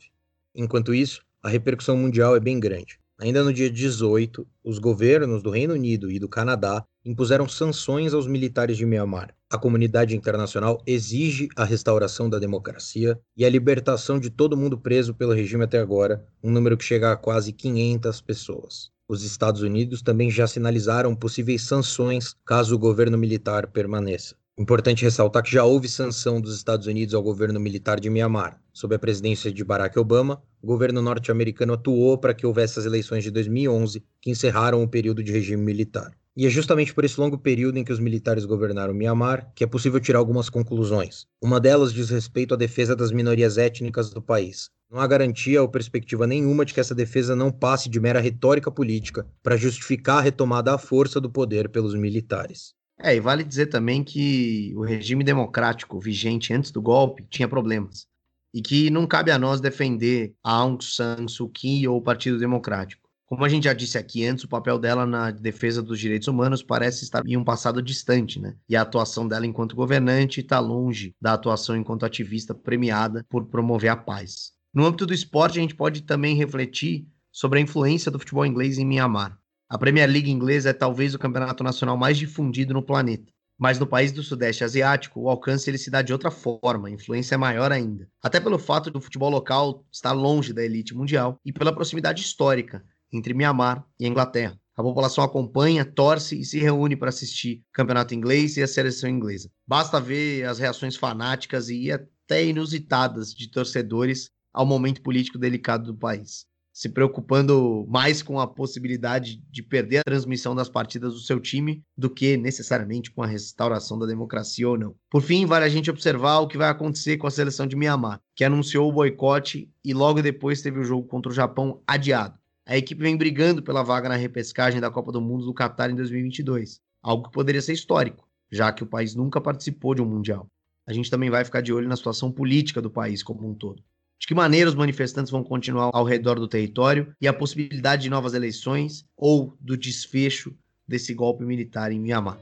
Enquanto 0.54 0.94
isso, 0.94 1.20
a 1.42 1.48
repercussão 1.48 1.96
mundial 1.96 2.36
é 2.36 2.38
bem 2.38 2.60
grande. 2.60 3.00
Ainda 3.18 3.42
no 3.42 3.52
dia 3.52 3.68
18, 3.68 4.46
os 4.62 4.78
governos 4.78 5.42
do 5.42 5.50
Reino 5.50 5.74
Unido 5.74 6.12
e 6.12 6.20
do 6.20 6.28
Canadá 6.28 6.84
impuseram 7.04 7.48
sanções 7.48 8.14
aos 8.14 8.28
militares 8.28 8.76
de 8.76 8.86
Myanmar. 8.86 9.34
A 9.50 9.58
comunidade 9.58 10.14
internacional 10.14 10.80
exige 10.86 11.48
a 11.56 11.64
restauração 11.64 12.30
da 12.30 12.38
democracia 12.38 13.18
e 13.36 13.44
a 13.44 13.50
libertação 13.50 14.20
de 14.20 14.30
todo 14.30 14.56
mundo 14.56 14.78
preso 14.78 15.12
pelo 15.12 15.32
regime 15.32 15.64
até 15.64 15.80
agora, 15.80 16.24
um 16.40 16.52
número 16.52 16.76
que 16.76 16.84
chega 16.84 17.10
a 17.10 17.16
quase 17.16 17.52
500 17.52 18.20
pessoas. 18.20 18.95
Os 19.08 19.22
Estados 19.22 19.62
Unidos 19.62 20.02
também 20.02 20.28
já 20.32 20.48
sinalizaram 20.48 21.14
possíveis 21.14 21.62
sanções 21.62 22.34
caso 22.44 22.74
o 22.74 22.78
governo 22.78 23.16
militar 23.16 23.68
permaneça. 23.68 24.34
Importante 24.58 25.04
ressaltar 25.04 25.44
que 25.44 25.52
já 25.52 25.62
houve 25.62 25.88
sanção 25.88 26.40
dos 26.40 26.56
Estados 26.56 26.88
Unidos 26.88 27.14
ao 27.14 27.22
governo 27.22 27.60
militar 27.60 28.00
de 28.00 28.10
Myanmar. 28.10 28.60
Sob 28.72 28.96
a 28.96 28.98
presidência 28.98 29.52
de 29.52 29.62
Barack 29.62 29.96
Obama, 29.96 30.42
o 30.60 30.66
governo 30.66 31.00
norte-americano 31.00 31.74
atuou 31.74 32.18
para 32.18 32.34
que 32.34 32.44
houvesse 32.44 32.80
as 32.80 32.84
eleições 32.84 33.22
de 33.22 33.30
2011, 33.30 34.02
que 34.20 34.30
encerraram 34.30 34.82
o 34.82 34.88
período 34.88 35.22
de 35.22 35.30
regime 35.30 35.62
militar. 35.62 36.10
E 36.36 36.46
é 36.46 36.50
justamente 36.50 36.92
por 36.92 37.04
esse 37.04 37.18
longo 37.18 37.38
período 37.38 37.78
em 37.78 37.84
que 37.84 37.92
os 37.92 37.98
militares 37.98 38.44
governaram 38.44 38.92
Myanmar 38.92 39.50
que 39.54 39.64
é 39.64 39.66
possível 39.66 39.98
tirar 39.98 40.18
algumas 40.18 40.50
conclusões. 40.50 41.26
Uma 41.42 41.58
delas 41.58 41.92
diz 41.92 42.10
respeito 42.10 42.52
à 42.52 42.56
defesa 42.56 42.94
das 42.94 43.10
minorias 43.10 43.56
étnicas 43.56 44.10
do 44.10 44.20
país, 44.20 44.70
não 44.88 45.00
há 45.00 45.06
garantia 45.06 45.60
ou 45.60 45.68
perspectiva 45.68 46.28
nenhuma 46.28 46.64
de 46.64 46.72
que 46.72 46.78
essa 46.78 46.94
defesa 46.94 47.34
não 47.34 47.50
passe 47.50 47.88
de 47.88 47.98
mera 47.98 48.20
retórica 48.20 48.70
política 48.70 49.26
para 49.42 49.56
justificar 49.56 50.18
a 50.18 50.20
retomada 50.20 50.72
à 50.72 50.78
força 50.78 51.20
do 51.20 51.28
poder 51.28 51.68
pelos 51.68 51.94
militares. 51.94 52.72
É, 52.98 53.14
e 53.14 53.20
vale 53.20 53.42
dizer 53.42 53.66
também 53.66 54.04
que 54.04 54.72
o 54.76 54.82
regime 54.82 55.24
democrático 55.24 55.98
vigente 55.98 56.52
antes 56.52 56.70
do 56.70 56.80
golpe 56.80 57.26
tinha 57.28 57.48
problemas. 57.48 58.06
E 58.54 58.62
que 58.62 58.88
não 58.88 59.06
cabe 59.06 59.30
a 59.30 59.38
nós 59.38 59.60
defender 59.60 60.34
a 60.42 60.52
Aung 60.52 60.82
San 60.82 61.26
Suu 61.26 61.48
Kyi 61.48 61.88
ou 61.88 61.98
o 61.98 62.02
Partido 62.02 62.38
Democrático. 62.38 63.05
Como 63.26 63.44
a 63.44 63.48
gente 63.48 63.64
já 63.64 63.72
disse 63.72 63.98
aqui 63.98 64.24
antes, 64.24 64.44
o 64.44 64.48
papel 64.48 64.78
dela 64.78 65.04
na 65.04 65.32
defesa 65.32 65.82
dos 65.82 65.98
direitos 65.98 66.28
humanos 66.28 66.62
parece 66.62 67.02
estar 67.02 67.26
em 67.26 67.36
um 67.36 67.42
passado 67.42 67.82
distante, 67.82 68.38
né? 68.38 68.54
E 68.68 68.76
a 68.76 68.82
atuação 68.82 69.26
dela 69.26 69.44
enquanto 69.44 69.74
governante 69.74 70.40
está 70.40 70.60
longe 70.60 71.12
da 71.20 71.32
atuação 71.32 71.76
enquanto 71.76 72.06
ativista 72.06 72.54
premiada 72.54 73.26
por 73.28 73.46
promover 73.46 73.90
a 73.90 73.96
paz. 73.96 74.52
No 74.72 74.86
âmbito 74.86 75.04
do 75.04 75.12
esporte, 75.12 75.58
a 75.58 75.62
gente 75.62 75.74
pode 75.74 76.02
também 76.02 76.36
refletir 76.36 77.08
sobre 77.32 77.58
a 77.58 77.62
influência 77.62 78.12
do 78.12 78.18
futebol 78.18 78.46
inglês 78.46 78.78
em 78.78 78.84
Mianmar. 78.84 79.36
A 79.68 79.76
Premier 79.76 80.08
League 80.08 80.30
inglesa 80.30 80.70
é 80.70 80.72
talvez 80.72 81.12
o 81.12 81.18
campeonato 81.18 81.64
nacional 81.64 81.96
mais 81.96 82.16
difundido 82.16 82.72
no 82.72 82.82
planeta. 82.82 83.32
Mas 83.58 83.78
no 83.78 83.86
país 83.86 84.12
do 84.12 84.22
Sudeste 84.22 84.62
Asiático, 84.62 85.22
o 85.22 85.28
alcance 85.28 85.68
ele 85.68 85.78
se 85.78 85.90
dá 85.90 86.00
de 86.00 86.12
outra 86.12 86.30
forma, 86.30 86.86
a 86.86 86.90
influência 86.90 87.34
é 87.34 87.38
maior 87.38 87.72
ainda. 87.72 88.06
Até 88.22 88.38
pelo 88.38 88.58
fato 88.58 88.88
do 88.88 89.00
futebol 89.00 89.30
local 89.30 89.84
estar 89.90 90.12
longe 90.12 90.52
da 90.52 90.62
elite 90.62 90.94
mundial 90.94 91.40
e 91.44 91.52
pela 91.52 91.74
proximidade 91.74 92.22
histórica 92.22 92.84
entre 93.12 93.34
Mianmar 93.34 93.84
e 93.98 94.06
Inglaterra. 94.06 94.58
A 94.76 94.82
população 94.82 95.24
acompanha, 95.24 95.84
torce 95.84 96.38
e 96.38 96.44
se 96.44 96.58
reúne 96.58 96.96
para 96.96 97.08
assistir 97.08 97.62
o 97.70 97.72
campeonato 97.72 98.14
inglês 98.14 98.56
e 98.56 98.62
a 98.62 98.68
seleção 98.68 99.08
inglesa. 99.08 99.50
Basta 99.66 100.00
ver 100.00 100.44
as 100.44 100.58
reações 100.58 100.96
fanáticas 100.96 101.70
e 101.70 101.90
até 101.90 102.44
inusitadas 102.44 103.34
de 103.34 103.50
torcedores 103.50 104.30
ao 104.52 104.66
momento 104.66 105.02
político 105.02 105.38
delicado 105.38 105.92
do 105.92 105.98
país 105.98 106.46
se 106.76 106.90
preocupando 106.90 107.86
mais 107.88 108.22
com 108.22 108.38
a 108.38 108.46
possibilidade 108.46 109.42
de 109.50 109.62
perder 109.62 110.00
a 110.00 110.04
transmissão 110.04 110.54
das 110.54 110.68
partidas 110.68 111.14
do 111.14 111.20
seu 111.20 111.40
time 111.40 111.82
do 111.96 112.10
que 112.10 112.36
necessariamente 112.36 113.10
com 113.10 113.22
a 113.22 113.26
restauração 113.26 113.98
da 113.98 114.04
democracia 114.04 114.68
ou 114.68 114.76
não. 114.76 114.94
Por 115.08 115.22
fim, 115.22 115.46
vale 115.46 115.64
a 115.64 115.70
gente 115.70 115.90
observar 115.90 116.40
o 116.40 116.46
que 116.46 116.58
vai 116.58 116.68
acontecer 116.68 117.16
com 117.16 117.26
a 117.26 117.30
seleção 117.30 117.66
de 117.66 117.74
Mianmar, 117.74 118.20
que 118.34 118.44
anunciou 118.44 118.90
o 118.90 118.92
boicote 118.92 119.70
e 119.82 119.94
logo 119.94 120.20
depois 120.20 120.60
teve 120.60 120.78
o 120.78 120.84
jogo 120.84 121.08
contra 121.08 121.32
o 121.32 121.34
Japão 121.34 121.80
adiado. 121.86 122.38
A 122.68 122.76
equipe 122.76 123.00
vem 123.00 123.16
brigando 123.16 123.62
pela 123.62 123.84
vaga 123.84 124.08
na 124.08 124.16
repescagem 124.16 124.80
da 124.80 124.90
Copa 124.90 125.12
do 125.12 125.20
Mundo 125.20 125.44
do 125.44 125.54
Catar 125.54 125.88
em 125.88 125.94
2022, 125.94 126.80
algo 127.00 127.28
que 127.28 127.30
poderia 127.30 127.62
ser 127.62 127.72
histórico, 127.72 128.28
já 128.50 128.72
que 128.72 128.82
o 128.82 128.86
país 128.88 129.14
nunca 129.14 129.40
participou 129.40 129.94
de 129.94 130.02
um 130.02 130.04
Mundial. 130.04 130.50
A 130.84 130.92
gente 130.92 131.08
também 131.08 131.30
vai 131.30 131.44
ficar 131.44 131.60
de 131.60 131.72
olho 131.72 131.88
na 131.88 131.94
situação 131.94 132.32
política 132.32 132.82
do 132.82 132.90
país 132.90 133.22
como 133.22 133.48
um 133.48 133.54
todo. 133.54 133.84
De 134.18 134.26
que 134.26 134.34
maneira 134.34 134.68
os 134.68 134.74
manifestantes 134.74 135.30
vão 135.30 135.44
continuar 135.44 135.92
ao 135.94 136.02
redor 136.02 136.40
do 136.40 136.48
território 136.48 137.14
e 137.20 137.28
a 137.28 137.32
possibilidade 137.32 138.02
de 138.02 138.10
novas 138.10 138.34
eleições 138.34 139.06
ou 139.16 139.56
do 139.60 139.76
desfecho 139.76 140.52
desse 140.88 141.14
golpe 141.14 141.44
militar 141.44 141.92
em 141.92 142.00
Mianmar. 142.00 142.40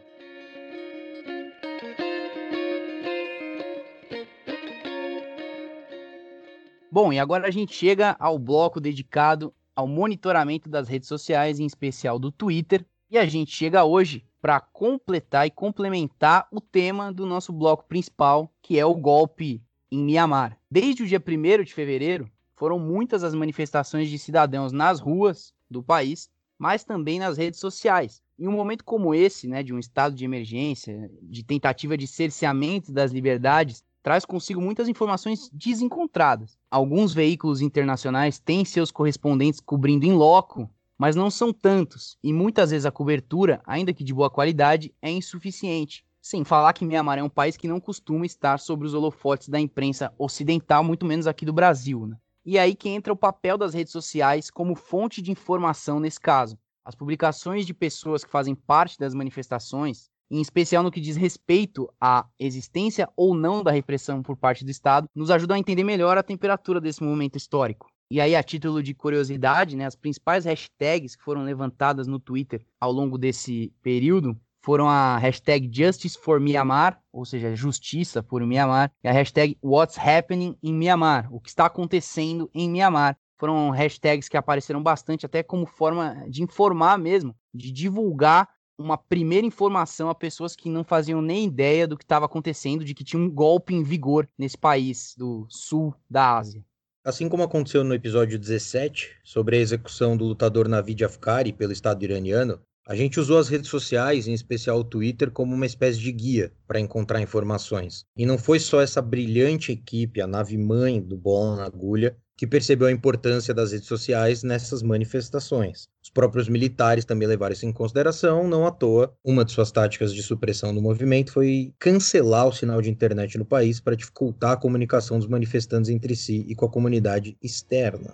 Bom, 6.91 7.13
e 7.13 7.19
agora 7.19 7.47
a 7.47 7.51
gente 7.51 7.75
chega 7.75 8.17
ao 8.19 8.39
bloco 8.39 8.81
dedicado 8.81 9.53
ao 9.75 9.87
monitoramento 9.87 10.69
das 10.69 10.89
redes 10.89 11.09
sociais, 11.09 11.59
em 11.59 11.67
especial 11.67 12.19
do 12.19 12.31
Twitter, 12.31 12.85
e 13.11 13.19
a 13.19 13.27
gente 13.27 13.51
chega 13.51 13.85
hoje 13.85 14.25
para 14.41 14.61
completar 14.61 15.47
e 15.47 15.51
complementar 15.51 16.47
o 16.51 16.61
tema 16.61 17.13
do 17.13 17.25
nosso 17.25 17.53
bloco 17.53 17.85
principal, 17.87 18.53
que 18.61 18.79
é 18.79 18.85
o 18.85 18.95
golpe 18.95 19.63
em 19.91 20.05
Mianmar. 20.05 20.59
Desde 20.71 21.03
o 21.03 21.07
dia 21.07 21.23
1 21.25 21.65
de 21.65 21.73
fevereiro, 21.73 22.31
foram 22.57 22.79
muitas 22.79 23.25
as 23.25 23.35
manifestações 23.35 24.09
de 24.09 24.19
cidadãos 24.19 24.73
nas 24.73 25.01
ruas 25.01 25.53
do 25.71 25.83
país, 25.83 26.29
mas 26.59 26.85
também 26.85 27.19
nas 27.19 27.37
redes 27.37 27.59
sociais. 27.59 28.23
Em 28.39 28.49
um 28.49 28.53
momento 28.53 28.85
como 28.85 29.15
esse, 29.15 29.49
né, 29.49 29.63
de 29.63 29.73
um 29.73 29.79
estado 29.79 30.15
de 30.15 30.25
emergência, 30.25 31.11
de 31.23 31.45
tentativa 31.45 31.97
de 31.97 32.07
cerceamento 32.07 32.93
das 32.93 33.13
liberdades, 33.13 33.85
traz 34.05 34.27
consigo 34.27 34.61
muitas 34.61 34.87
informações 34.87 35.49
desencontradas. 35.51 36.59
Alguns 36.71 37.14
veículos 37.14 37.62
internacionais 37.62 38.38
têm 38.38 38.62
seus 38.62 38.90
correspondentes 38.93 39.61
cobrindo 39.61 40.05
em 40.05 40.12
loco, 40.12 40.71
mas 40.99 41.17
não 41.17 41.31
são 41.31 41.55
tantos, 41.55 42.19
e 42.23 42.31
muitas 42.31 42.71
vezes 42.71 42.85
a 42.85 42.93
cobertura, 42.93 43.62
ainda 43.67 43.95
que 43.95 44.05
de 44.05 44.12
boa 44.12 44.29
qualidade, 44.29 44.95
é 45.01 45.11
insuficiente. 45.11 46.05
Sem 46.21 46.45
falar 46.45 46.75
que 46.75 46.85
Mianmar 46.85 47.19
é 47.19 47.23
um 47.23 47.31
país 47.31 47.57
que 47.57 47.67
não 47.67 47.81
costuma 47.81 48.27
estar 48.27 48.59
sobre 48.59 48.87
os 48.87 48.93
holofotes 48.93 49.49
da 49.49 49.59
imprensa 49.59 50.12
ocidental, 50.19 50.85
muito 50.85 51.07
menos 51.07 51.27
aqui 51.27 51.47
do 51.47 51.53
Brasil. 51.53 52.07
Né? 52.07 52.17
E 52.45 52.59
aí 52.59 52.75
que 52.75 52.90
entra 52.90 53.11
o 53.11 53.17
papel 53.17 53.57
das 53.57 53.73
redes 53.73 53.93
sociais 53.93 54.51
como 54.51 54.75
fonte 54.75 55.23
de 55.23 55.33
informação 55.33 55.99
nesse 55.99 56.21
caso. 56.21 56.59
As 56.85 56.95
publicações 56.95 57.64
de 57.64 57.73
pessoas 57.73 58.23
que 58.23 58.31
fazem 58.31 58.55
parte 58.55 58.99
das 58.99 59.14
manifestações, 59.14 60.11
em 60.31 60.41
especial 60.41 60.83
no 60.83 60.91
que 60.91 61.01
diz 61.01 61.17
respeito 61.17 61.89
à 62.01 62.27
existência 62.39 63.09
ou 63.17 63.35
não 63.35 63.63
da 63.63 63.71
repressão 63.71 64.23
por 64.23 64.37
parte 64.37 64.65
do 64.65 64.71
Estado, 64.71 65.09
nos 65.15 65.31
ajudam 65.31 65.57
a 65.57 65.61
entender 65.61 65.85
melhor 65.85 66.19
a 66.19 66.23
temperatura 66.23 66.81
desse 66.81 67.03
momento 67.03 67.37
histórico. 67.37 67.89
E 68.11 68.21
aí, 68.21 68.37
a 68.37 68.43
título 68.43 68.83
de 68.83 68.95
curiosidade, 68.95 69.77
né, 69.77 69.87
as 69.87 69.97
principais 69.97 70.45
hashtags 70.45 71.17
que 71.17 71.23
foram 71.25 71.43
levantadas 71.43 72.07
no 72.07 72.21
Twitter 72.21 72.65
ao 72.81 72.93
longo 72.93 73.19
desse 73.19 73.73
período 73.83 74.39
foram 74.65 74.89
a 74.89 75.19
hashtag 75.19 75.69
Justice 75.71 76.17
for 76.19 76.41
Myanmar, 76.41 76.99
ou 77.13 77.27
seja, 77.27 77.55
justiça 77.55 78.23
por 78.23 78.41
Myanmar, 78.47 78.91
e 79.03 79.09
a 79.09 79.13
hashtag 79.13 79.59
What's 79.63 79.99
Happening 79.99 80.57
in 80.63 80.73
Myanmar, 80.73 81.29
o 81.31 81.39
que 81.39 81.51
está 81.51 81.67
acontecendo 81.67 82.51
em 82.55 82.71
Myanmar. 82.71 83.19
Foram 83.37 83.71
hashtags 83.71 84.27
que 84.27 84.39
apareceram 84.39 84.83
bastante 84.83 85.27
até 85.27 85.43
como 85.43 85.67
forma 85.67 86.25
de 86.31 86.43
informar 86.43 86.99
mesmo, 86.99 87.37
de 87.53 87.71
divulgar 87.71 88.49
uma 88.79 88.99
primeira 88.99 89.47
informação 89.47 90.09
a 90.09 90.15
pessoas 90.15 90.57
que 90.57 90.69
não 90.69 90.85
faziam 90.85 91.23
nem 91.23 91.45
ideia 91.45 91.87
do 91.87 91.97
que 91.97 92.05
estava 92.05 92.27
acontecendo, 92.27 92.85
de 92.85 92.95
que 92.95 93.05
tinha 93.05 93.21
um 93.21 93.31
golpe 93.31 93.75
em 93.75 93.83
vigor 93.83 94.29
nesse 94.39 94.59
país 94.59 95.15
do 95.17 95.47
sul 95.49 95.95
da 96.09 96.39
Ásia. 96.39 96.65
Assim 97.05 97.29
como 97.29 97.43
aconteceu 97.43 97.85
no 97.85 97.95
episódio 97.95 98.39
17, 98.39 99.19
sobre 99.23 99.57
a 99.57 99.61
execução 99.61 100.17
do 100.17 100.25
lutador 100.25 100.67
Navid 100.69 101.05
Afkari 101.05 101.53
pelo 101.53 101.73
Estado 101.73 102.03
iraniano, 102.03 102.61
a 102.87 102.94
gente 102.94 103.18
usou 103.18 103.38
as 103.38 103.49
redes 103.49 103.70
sociais, 103.70 104.29
em 104.29 104.35
especial 104.35 104.79
o 104.79 104.85
Twitter, 104.85 105.31
como 105.31 105.55
uma 105.55 105.64
espécie 105.64 105.99
de 105.99 106.12
guia 106.12 106.53
para 106.66 106.79
encontrar 106.79 107.23
informações. 107.23 108.05
E 108.16 108.27
não 108.27 108.37
foi 108.37 108.61
só 108.61 108.81
essa 108.81 109.01
brilhante 109.01 109.73
equipe, 109.73 110.20
a 110.20 110.27
nave 110.27 110.59
mãe 110.59 111.01
do 111.01 111.16
Bola 111.16 111.57
na 111.57 111.64
Agulha, 111.64 112.14
que 112.37 112.47
percebeu 112.47 112.88
a 112.88 112.92
importância 112.92 113.55
das 113.55 113.73
redes 113.73 113.87
sociais 113.87 114.42
nessas 114.42 114.83
manifestações. 114.83 115.88
Os 116.03 116.11
próprios 116.11 116.49
militares 116.49 117.05
também 117.05 117.29
levaram 117.29 117.53
isso 117.53 117.64
em 117.64 117.73
consideração, 117.73 118.47
não 118.47 118.66
à 118.66 118.70
toa. 118.70 119.14
Uma 119.25 119.44
de 119.44 119.53
suas 119.53 119.70
táticas 119.70 120.12
de 120.12 120.23
supressão 120.23 120.75
do 120.75 120.83
movimento 120.83 121.33
foi 121.33 121.73
cancelar 121.79 122.49
o 122.49 122.53
sinal 122.53 122.83
de 122.83 122.90
internet 122.90 123.38
no 123.38 123.47
país 123.47 123.81
para 123.81 123.97
dificultar 123.97 124.53
a 124.53 124.57
comunicação 124.57 125.18
dos 125.18 125.29
manifestantes 125.29 125.88
entre 125.88 126.14
si 126.16 126.44
e 126.49 126.55
com 126.55 126.66
a 126.66 126.70
comunidade 126.70 127.37
externa. 127.40 128.12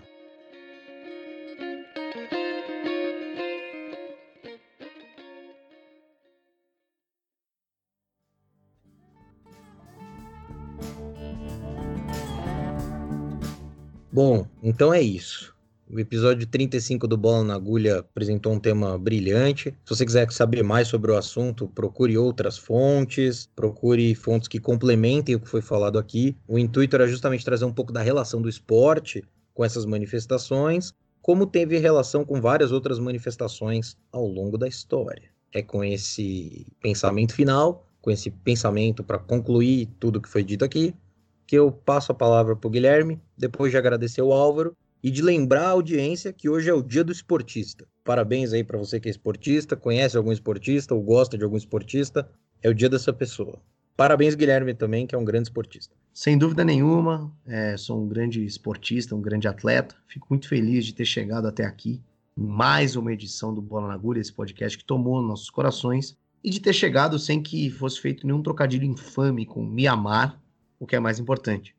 Bom, 14.12 14.44
então 14.60 14.92
é 14.92 15.00
isso. 15.00 15.54
O 15.88 15.98
episódio 15.98 16.46
35 16.46 17.06
do 17.06 17.16
Bola 17.16 17.44
na 17.44 17.54
Agulha 17.54 18.00
apresentou 18.00 18.52
um 18.52 18.58
tema 18.58 18.98
brilhante. 18.98 19.70
Se 19.84 19.94
você 19.94 20.04
quiser 20.04 20.30
saber 20.32 20.62
mais 20.64 20.88
sobre 20.88 21.12
o 21.12 21.16
assunto, 21.16 21.68
procure 21.68 22.18
outras 22.18 22.58
fontes, 22.58 23.48
procure 23.54 24.14
fontes 24.14 24.48
que 24.48 24.58
complementem 24.58 25.34
o 25.36 25.40
que 25.40 25.48
foi 25.48 25.62
falado 25.62 25.98
aqui. 25.98 26.36
O 26.48 26.58
intuito 26.58 26.96
era 26.96 27.06
justamente 27.06 27.44
trazer 27.44 27.64
um 27.64 27.72
pouco 27.72 27.92
da 27.92 28.02
relação 28.02 28.42
do 28.42 28.48
esporte 28.48 29.24
com 29.54 29.64
essas 29.64 29.84
manifestações, 29.84 30.92
como 31.22 31.46
teve 31.46 31.78
relação 31.78 32.24
com 32.24 32.40
várias 32.40 32.72
outras 32.72 32.98
manifestações 32.98 33.96
ao 34.10 34.26
longo 34.26 34.58
da 34.58 34.66
história. 34.66 35.30
É 35.52 35.62
com 35.62 35.84
esse 35.84 36.66
pensamento 36.80 37.34
final, 37.34 37.86
com 38.00 38.10
esse 38.10 38.30
pensamento 38.30 39.04
para 39.04 39.18
concluir 39.18 39.88
tudo 39.98 40.20
que 40.20 40.28
foi 40.28 40.42
dito 40.42 40.64
aqui, 40.64 40.94
que 41.50 41.56
eu 41.56 41.72
passo 41.72 42.12
a 42.12 42.14
palavra 42.14 42.54
para 42.54 42.68
o 42.68 42.70
Guilherme, 42.70 43.20
depois 43.36 43.72
de 43.72 43.76
agradecer 43.76 44.22
o 44.22 44.32
Álvaro 44.32 44.76
e 45.02 45.10
de 45.10 45.20
lembrar 45.20 45.64
a 45.64 45.70
audiência 45.70 46.32
que 46.32 46.48
hoje 46.48 46.70
é 46.70 46.72
o 46.72 46.80
dia 46.80 47.02
do 47.02 47.10
esportista. 47.10 47.88
Parabéns 48.04 48.52
aí 48.52 48.62
para 48.62 48.78
você 48.78 49.00
que 49.00 49.08
é 49.08 49.10
esportista, 49.10 49.74
conhece 49.74 50.16
algum 50.16 50.30
esportista 50.30 50.94
ou 50.94 51.02
gosta 51.02 51.36
de 51.36 51.42
algum 51.42 51.56
esportista, 51.56 52.30
é 52.62 52.68
o 52.68 52.74
dia 52.74 52.88
dessa 52.88 53.12
pessoa. 53.12 53.58
Parabéns, 53.96 54.36
Guilherme, 54.36 54.74
também, 54.74 55.08
que 55.08 55.14
é 55.16 55.18
um 55.18 55.24
grande 55.24 55.48
esportista. 55.48 55.92
Sem 56.14 56.38
dúvida 56.38 56.62
nenhuma, 56.62 57.36
é, 57.44 57.76
sou 57.76 58.00
um 58.00 58.06
grande 58.06 58.44
esportista, 58.44 59.16
um 59.16 59.20
grande 59.20 59.48
atleta. 59.48 59.96
Fico 60.06 60.28
muito 60.30 60.46
feliz 60.46 60.86
de 60.86 60.94
ter 60.94 61.04
chegado 61.04 61.48
até 61.48 61.64
aqui, 61.64 62.00
mais 62.36 62.94
uma 62.94 63.12
edição 63.12 63.52
do 63.52 63.60
Bola 63.60 63.88
na 63.88 63.94
Agulha, 63.94 64.20
esse 64.20 64.32
podcast 64.32 64.78
que 64.78 64.84
tomou 64.84 65.20
nossos 65.20 65.50
corações, 65.50 66.16
e 66.44 66.48
de 66.48 66.60
ter 66.60 66.72
chegado 66.72 67.18
sem 67.18 67.42
que 67.42 67.68
fosse 67.70 68.00
feito 68.00 68.24
nenhum 68.24 68.40
trocadilho 68.40 68.84
infame 68.84 69.44
com 69.44 69.64
Mianmar, 69.64 70.39
o 70.80 70.86
que 70.86 70.96
é 70.96 71.00
mais 71.00 71.20
importante. 71.20 71.76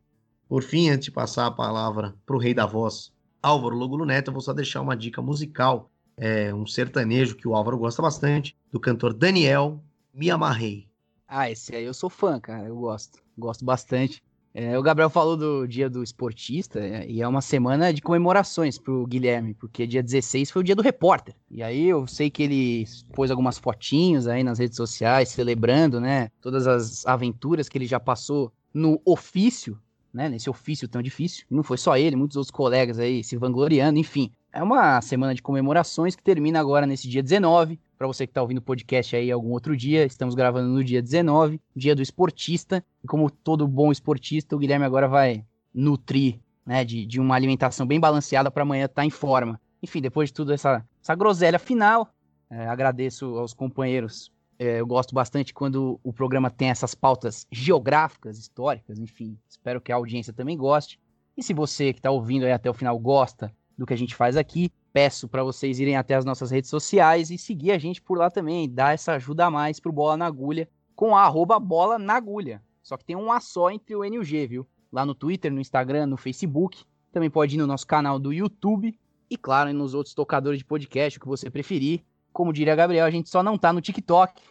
Por 0.48 0.62
fim, 0.64 0.90
antes 0.90 1.06
de 1.06 1.12
passar 1.12 1.48
a 1.48 1.52
palavra 1.52 2.16
para 2.26 2.36
o 2.36 2.40
rei 2.40 2.54
da 2.54 2.68
voz, 2.68 3.12
Álvaro 3.42 3.76
Logulo 3.76 4.06
Neto, 4.06 4.30
eu 4.30 4.34
vou 4.34 4.42
só 4.42 4.54
deixar 4.54 4.80
uma 4.82 4.96
dica 4.96 5.22
musical, 5.22 5.90
é, 6.16 6.54
um 6.54 6.68
sertanejo 6.68 7.36
que 7.36 7.48
o 7.48 7.56
Álvaro 7.56 7.78
gosta 7.78 8.02
bastante, 8.02 8.56
do 8.72 8.80
cantor 8.80 9.14
Daniel 9.14 9.84
Me 10.14 10.30
Amarrei. 10.30 10.88
Ah, 11.28 11.50
esse 11.50 11.76
aí 11.76 11.84
eu 11.84 11.94
sou 11.94 12.10
fã, 12.10 12.40
cara, 12.40 12.68
eu 12.68 12.76
gosto, 12.76 13.20
gosto 13.38 13.66
bastante. 13.66 14.22
É, 14.54 14.78
o 14.78 14.84
Gabriel 14.84 15.10
falou 15.10 15.38
do 15.38 15.66
dia 15.66 15.90
do 15.90 16.04
esportista, 16.04 16.80
é, 16.80 17.10
e 17.10 17.22
é 17.22 17.28
uma 17.28 17.42
semana 17.42 17.94
de 17.94 18.02
comemorações 18.02 18.78
pro 18.78 19.08
Guilherme, 19.08 19.54
porque 19.54 19.88
dia 19.88 20.04
16 20.04 20.52
foi 20.52 20.62
o 20.62 20.66
dia 20.66 20.76
do 20.76 20.82
repórter. 20.82 21.34
E 21.50 21.64
aí 21.64 21.88
eu 21.88 22.06
sei 22.06 22.30
que 22.30 22.44
ele 22.44 22.86
pôs 23.14 23.32
algumas 23.32 23.58
fotinhos 23.58 24.28
aí 24.28 24.44
nas 24.44 24.60
redes 24.60 24.76
sociais, 24.76 25.30
celebrando, 25.30 26.02
né, 26.02 26.30
todas 26.42 26.68
as 26.68 27.06
aventuras 27.08 27.70
que 27.70 27.78
ele 27.78 27.88
já 27.88 28.00
passou 28.00 28.52
no 28.74 29.02
ofício, 29.06 29.80
né, 30.14 30.30
nesse 30.30 30.50
ofício 30.50 30.88
tão 30.88 31.02
difícil. 31.02 31.46
Não 31.50 31.64
foi 31.64 31.78
só 31.78 31.98
ele, 31.98 32.16
muitos 32.16 32.38
outros 32.38 32.52
colegas 32.52 33.00
aí 33.00 33.24
se 33.24 33.38
vangloriando, 33.38 34.00
enfim. 34.00 34.32
É 34.54 34.62
uma 34.62 35.02
semana 35.02 35.34
de 35.34 35.42
comemorações 35.42 36.16
que 36.16 36.24
termina 36.24 36.60
agora 36.60 36.86
nesse 36.86 37.08
dia 37.08 37.24
19, 37.24 37.80
para 37.98 38.08
você 38.08 38.26
que 38.28 38.32
está 38.32 38.42
ouvindo 38.42 38.58
o 38.58 38.62
podcast 38.62 39.16
aí 39.16 39.32
algum 39.32 39.52
outro 39.52 39.78
dia. 39.78 40.06
Estamos 40.06 40.36
gravando 40.36 40.68
no 40.68 40.84
dia 40.84 41.02
19, 41.02 41.62
dia 41.76 41.96
do 41.96 42.02
esportista. 42.02 42.84
E 43.04 43.08
como 43.08 43.32
todo 43.32 43.68
bom 43.68 43.92
esportista, 43.92 44.56
o 44.56 44.60
Guilherme 44.60 44.86
agora 44.86 45.08
vai 45.08 45.46
nutrir 45.74 46.40
né, 46.66 46.84
de, 46.84 47.06
de 47.06 47.20
uma 47.20 47.36
alimentação 47.36 47.86
bem 47.86 48.00
balanceada 48.00 48.52
para 48.52 48.64
amanhã 48.64 48.86
estar 48.86 49.02
tá 49.02 49.06
em 49.06 49.10
forma. 49.10 49.60
Enfim, 49.82 50.02
depois 50.02 50.30
de 50.30 50.34
tudo 50.34 50.52
essa, 50.54 50.86
essa 51.02 51.16
groselha 51.16 51.58
final, 51.58 52.14
é, 52.50 52.68
agradeço 52.68 53.38
aos 53.38 53.54
companheiros. 53.54 54.32
É, 54.64 54.80
eu 54.80 54.86
gosto 54.86 55.16
bastante 55.16 55.56
quando 55.56 56.00
o 56.04 56.14
programa 56.14 56.52
tem 56.52 56.70
essas 56.70 56.94
pautas 56.94 57.48
geográficas, 57.52 58.38
históricas, 58.38 59.00
enfim. 59.00 59.36
Espero 59.50 59.82
que 59.82 59.92
a 59.92 59.96
audiência 59.96 60.32
também 60.32 60.56
goste. 60.56 61.00
E 61.36 61.42
se 61.42 61.52
você 61.52 61.92
que 61.92 61.98
está 61.98 62.12
ouvindo 62.12 62.46
aí 62.46 62.52
até 62.52 62.70
o 62.70 62.74
final 62.76 63.00
gosta 63.00 63.52
do 63.76 63.88
que 63.88 63.94
a 63.96 63.98
gente 63.98 64.14
faz 64.14 64.38
aqui, 64.38 64.72
peço 64.94 65.28
para 65.28 65.44
vocês 65.44 65.80
irem 65.80 65.98
até 65.98 66.14
as 66.14 66.24
nossas 66.24 66.52
redes 66.52 66.70
sociais 66.70 67.32
e 67.32 67.40
seguir 67.40 67.72
a 67.72 67.80
gente 67.80 68.00
por 68.00 68.20
lá 68.20 68.30
também, 68.30 68.70
dar 68.70 68.94
essa 68.94 69.14
ajuda 69.14 69.48
a 69.48 69.50
mais 69.50 69.80
pro 69.80 69.92
Bola 69.92 70.16
na 70.16 70.28
Agulha 70.28 70.70
com 70.96 71.18
a 71.18 71.24
arroba 71.24 71.60
Bola 71.60 71.98
na 71.98 72.14
Agulha. 72.14 72.62
Só 72.84 72.98
que 72.98 73.06
tem 73.06 73.16
um 73.16 73.32
A 73.32 73.40
só 73.40 73.72
entre 73.72 73.96
o 73.96 74.06
N 74.06 74.18
e 74.18 74.20
o 74.20 74.24
G, 74.24 74.46
viu? 74.46 74.68
Lá 74.92 75.04
no 75.04 75.16
Twitter, 75.16 75.52
no 75.52 75.60
Instagram, 75.60 76.06
no 76.06 76.18
Facebook. 76.18 76.84
Também 77.12 77.32
pode 77.32 77.56
ir 77.56 77.58
no 77.58 77.66
nosso 77.66 77.88
canal 77.88 78.20
do 78.20 78.32
YouTube 78.32 78.96
e, 79.28 79.36
claro, 79.36 79.74
nos 79.74 79.96
outros 79.96 80.14
tocadores 80.14 80.60
de 80.60 80.66
podcast, 80.66 81.18
o 81.18 81.22
que 81.22 81.28
você 81.28 81.50
preferir. 81.50 82.04
Como 82.32 82.54
diria 82.54 82.76
Gabriel, 82.76 83.06
a 83.06 83.12
gente 83.12 83.30
só 83.30 83.44
não 83.44 83.58
tá 83.58 83.74
no 83.74 83.82
TikTok. 83.82 84.42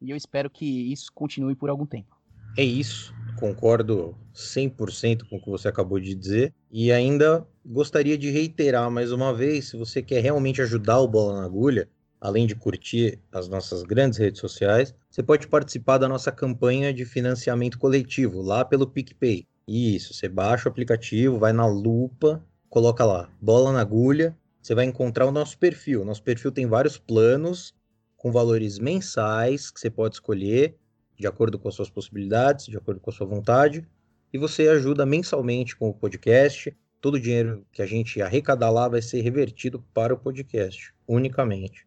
E 0.00 0.10
eu 0.10 0.16
espero 0.16 0.48
que 0.48 0.92
isso 0.92 1.10
continue 1.12 1.54
por 1.54 1.70
algum 1.70 1.86
tempo. 1.86 2.16
É 2.56 2.62
isso. 2.62 3.14
Concordo 3.36 4.16
100% 4.34 5.28
com 5.28 5.36
o 5.36 5.40
que 5.40 5.50
você 5.50 5.68
acabou 5.68 6.00
de 6.00 6.14
dizer. 6.14 6.52
E 6.70 6.90
ainda 6.90 7.46
gostaria 7.64 8.18
de 8.18 8.30
reiterar 8.30 8.90
mais 8.90 9.12
uma 9.12 9.32
vez: 9.32 9.68
se 9.68 9.76
você 9.76 10.02
quer 10.02 10.22
realmente 10.22 10.62
ajudar 10.62 10.98
o 10.98 11.08
Bola 11.08 11.40
na 11.40 11.44
Agulha, 11.44 11.88
além 12.20 12.46
de 12.46 12.54
curtir 12.54 13.20
as 13.32 13.48
nossas 13.48 13.82
grandes 13.82 14.18
redes 14.18 14.40
sociais, 14.40 14.94
você 15.10 15.22
pode 15.22 15.46
participar 15.46 15.98
da 15.98 16.08
nossa 16.08 16.32
campanha 16.32 16.92
de 16.92 17.04
financiamento 17.04 17.78
coletivo 17.78 18.42
lá 18.42 18.64
pelo 18.64 18.86
PicPay. 18.86 19.46
Isso, 19.66 20.14
você 20.14 20.28
baixa 20.28 20.68
o 20.68 20.72
aplicativo, 20.72 21.38
vai 21.38 21.52
na 21.52 21.66
lupa, 21.66 22.42
coloca 22.68 23.04
lá 23.04 23.28
Bola 23.40 23.72
na 23.72 23.80
Agulha, 23.80 24.36
você 24.68 24.74
vai 24.74 24.84
encontrar 24.84 25.24
o 25.24 25.32
nosso 25.32 25.56
perfil. 25.56 26.04
Nosso 26.04 26.22
perfil 26.22 26.52
tem 26.52 26.66
vários 26.66 26.98
planos 26.98 27.74
com 28.18 28.30
valores 28.30 28.78
mensais 28.78 29.70
que 29.70 29.80
você 29.80 29.88
pode 29.88 30.16
escolher 30.16 30.76
de 31.18 31.26
acordo 31.26 31.58
com 31.58 31.68
as 31.68 31.74
suas 31.74 31.88
possibilidades, 31.88 32.66
de 32.66 32.76
acordo 32.76 33.00
com 33.00 33.08
a 33.08 33.12
sua 33.12 33.26
vontade, 33.26 33.88
e 34.30 34.36
você 34.36 34.68
ajuda 34.68 35.06
mensalmente 35.06 35.74
com 35.74 35.88
o 35.88 35.94
podcast. 35.94 36.76
Todo 37.00 37.14
o 37.14 37.20
dinheiro 37.20 37.64
que 37.72 37.80
a 37.80 37.86
gente 37.86 38.20
arrecadar 38.20 38.68
lá 38.68 38.86
vai 38.88 39.00
ser 39.00 39.22
revertido 39.22 39.82
para 39.94 40.12
o 40.12 40.18
podcast, 40.18 40.92
unicamente. 41.06 41.86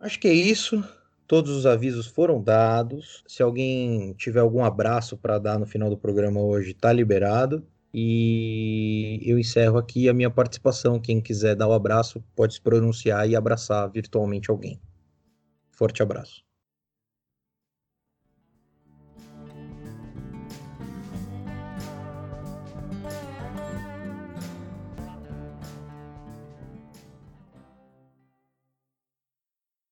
Acho 0.00 0.18
que 0.18 0.26
é 0.26 0.32
isso. 0.32 0.82
Todos 1.26 1.50
os 1.50 1.66
avisos 1.66 2.06
foram 2.06 2.42
dados. 2.42 3.22
Se 3.26 3.42
alguém 3.42 4.14
tiver 4.14 4.40
algum 4.40 4.64
abraço 4.64 5.18
para 5.18 5.38
dar 5.38 5.58
no 5.58 5.66
final 5.66 5.90
do 5.90 5.98
programa 5.98 6.40
hoje, 6.40 6.70
está 6.70 6.90
liberado. 6.90 7.66
E 7.96 9.20
eu 9.22 9.38
encerro 9.38 9.78
aqui 9.78 10.08
a 10.08 10.14
minha 10.14 10.30
participação. 10.30 10.98
Quem 10.98 11.20
quiser 11.20 11.54
dar 11.54 11.68
o 11.68 11.70
um 11.70 11.74
abraço 11.74 12.24
pode 12.34 12.54
se 12.54 12.60
pronunciar 12.60 13.28
e 13.28 13.36
abraçar 13.36 13.88
virtualmente 13.88 14.50
alguém. 14.50 14.80
Forte 15.70 16.02
abraço. 16.02 16.44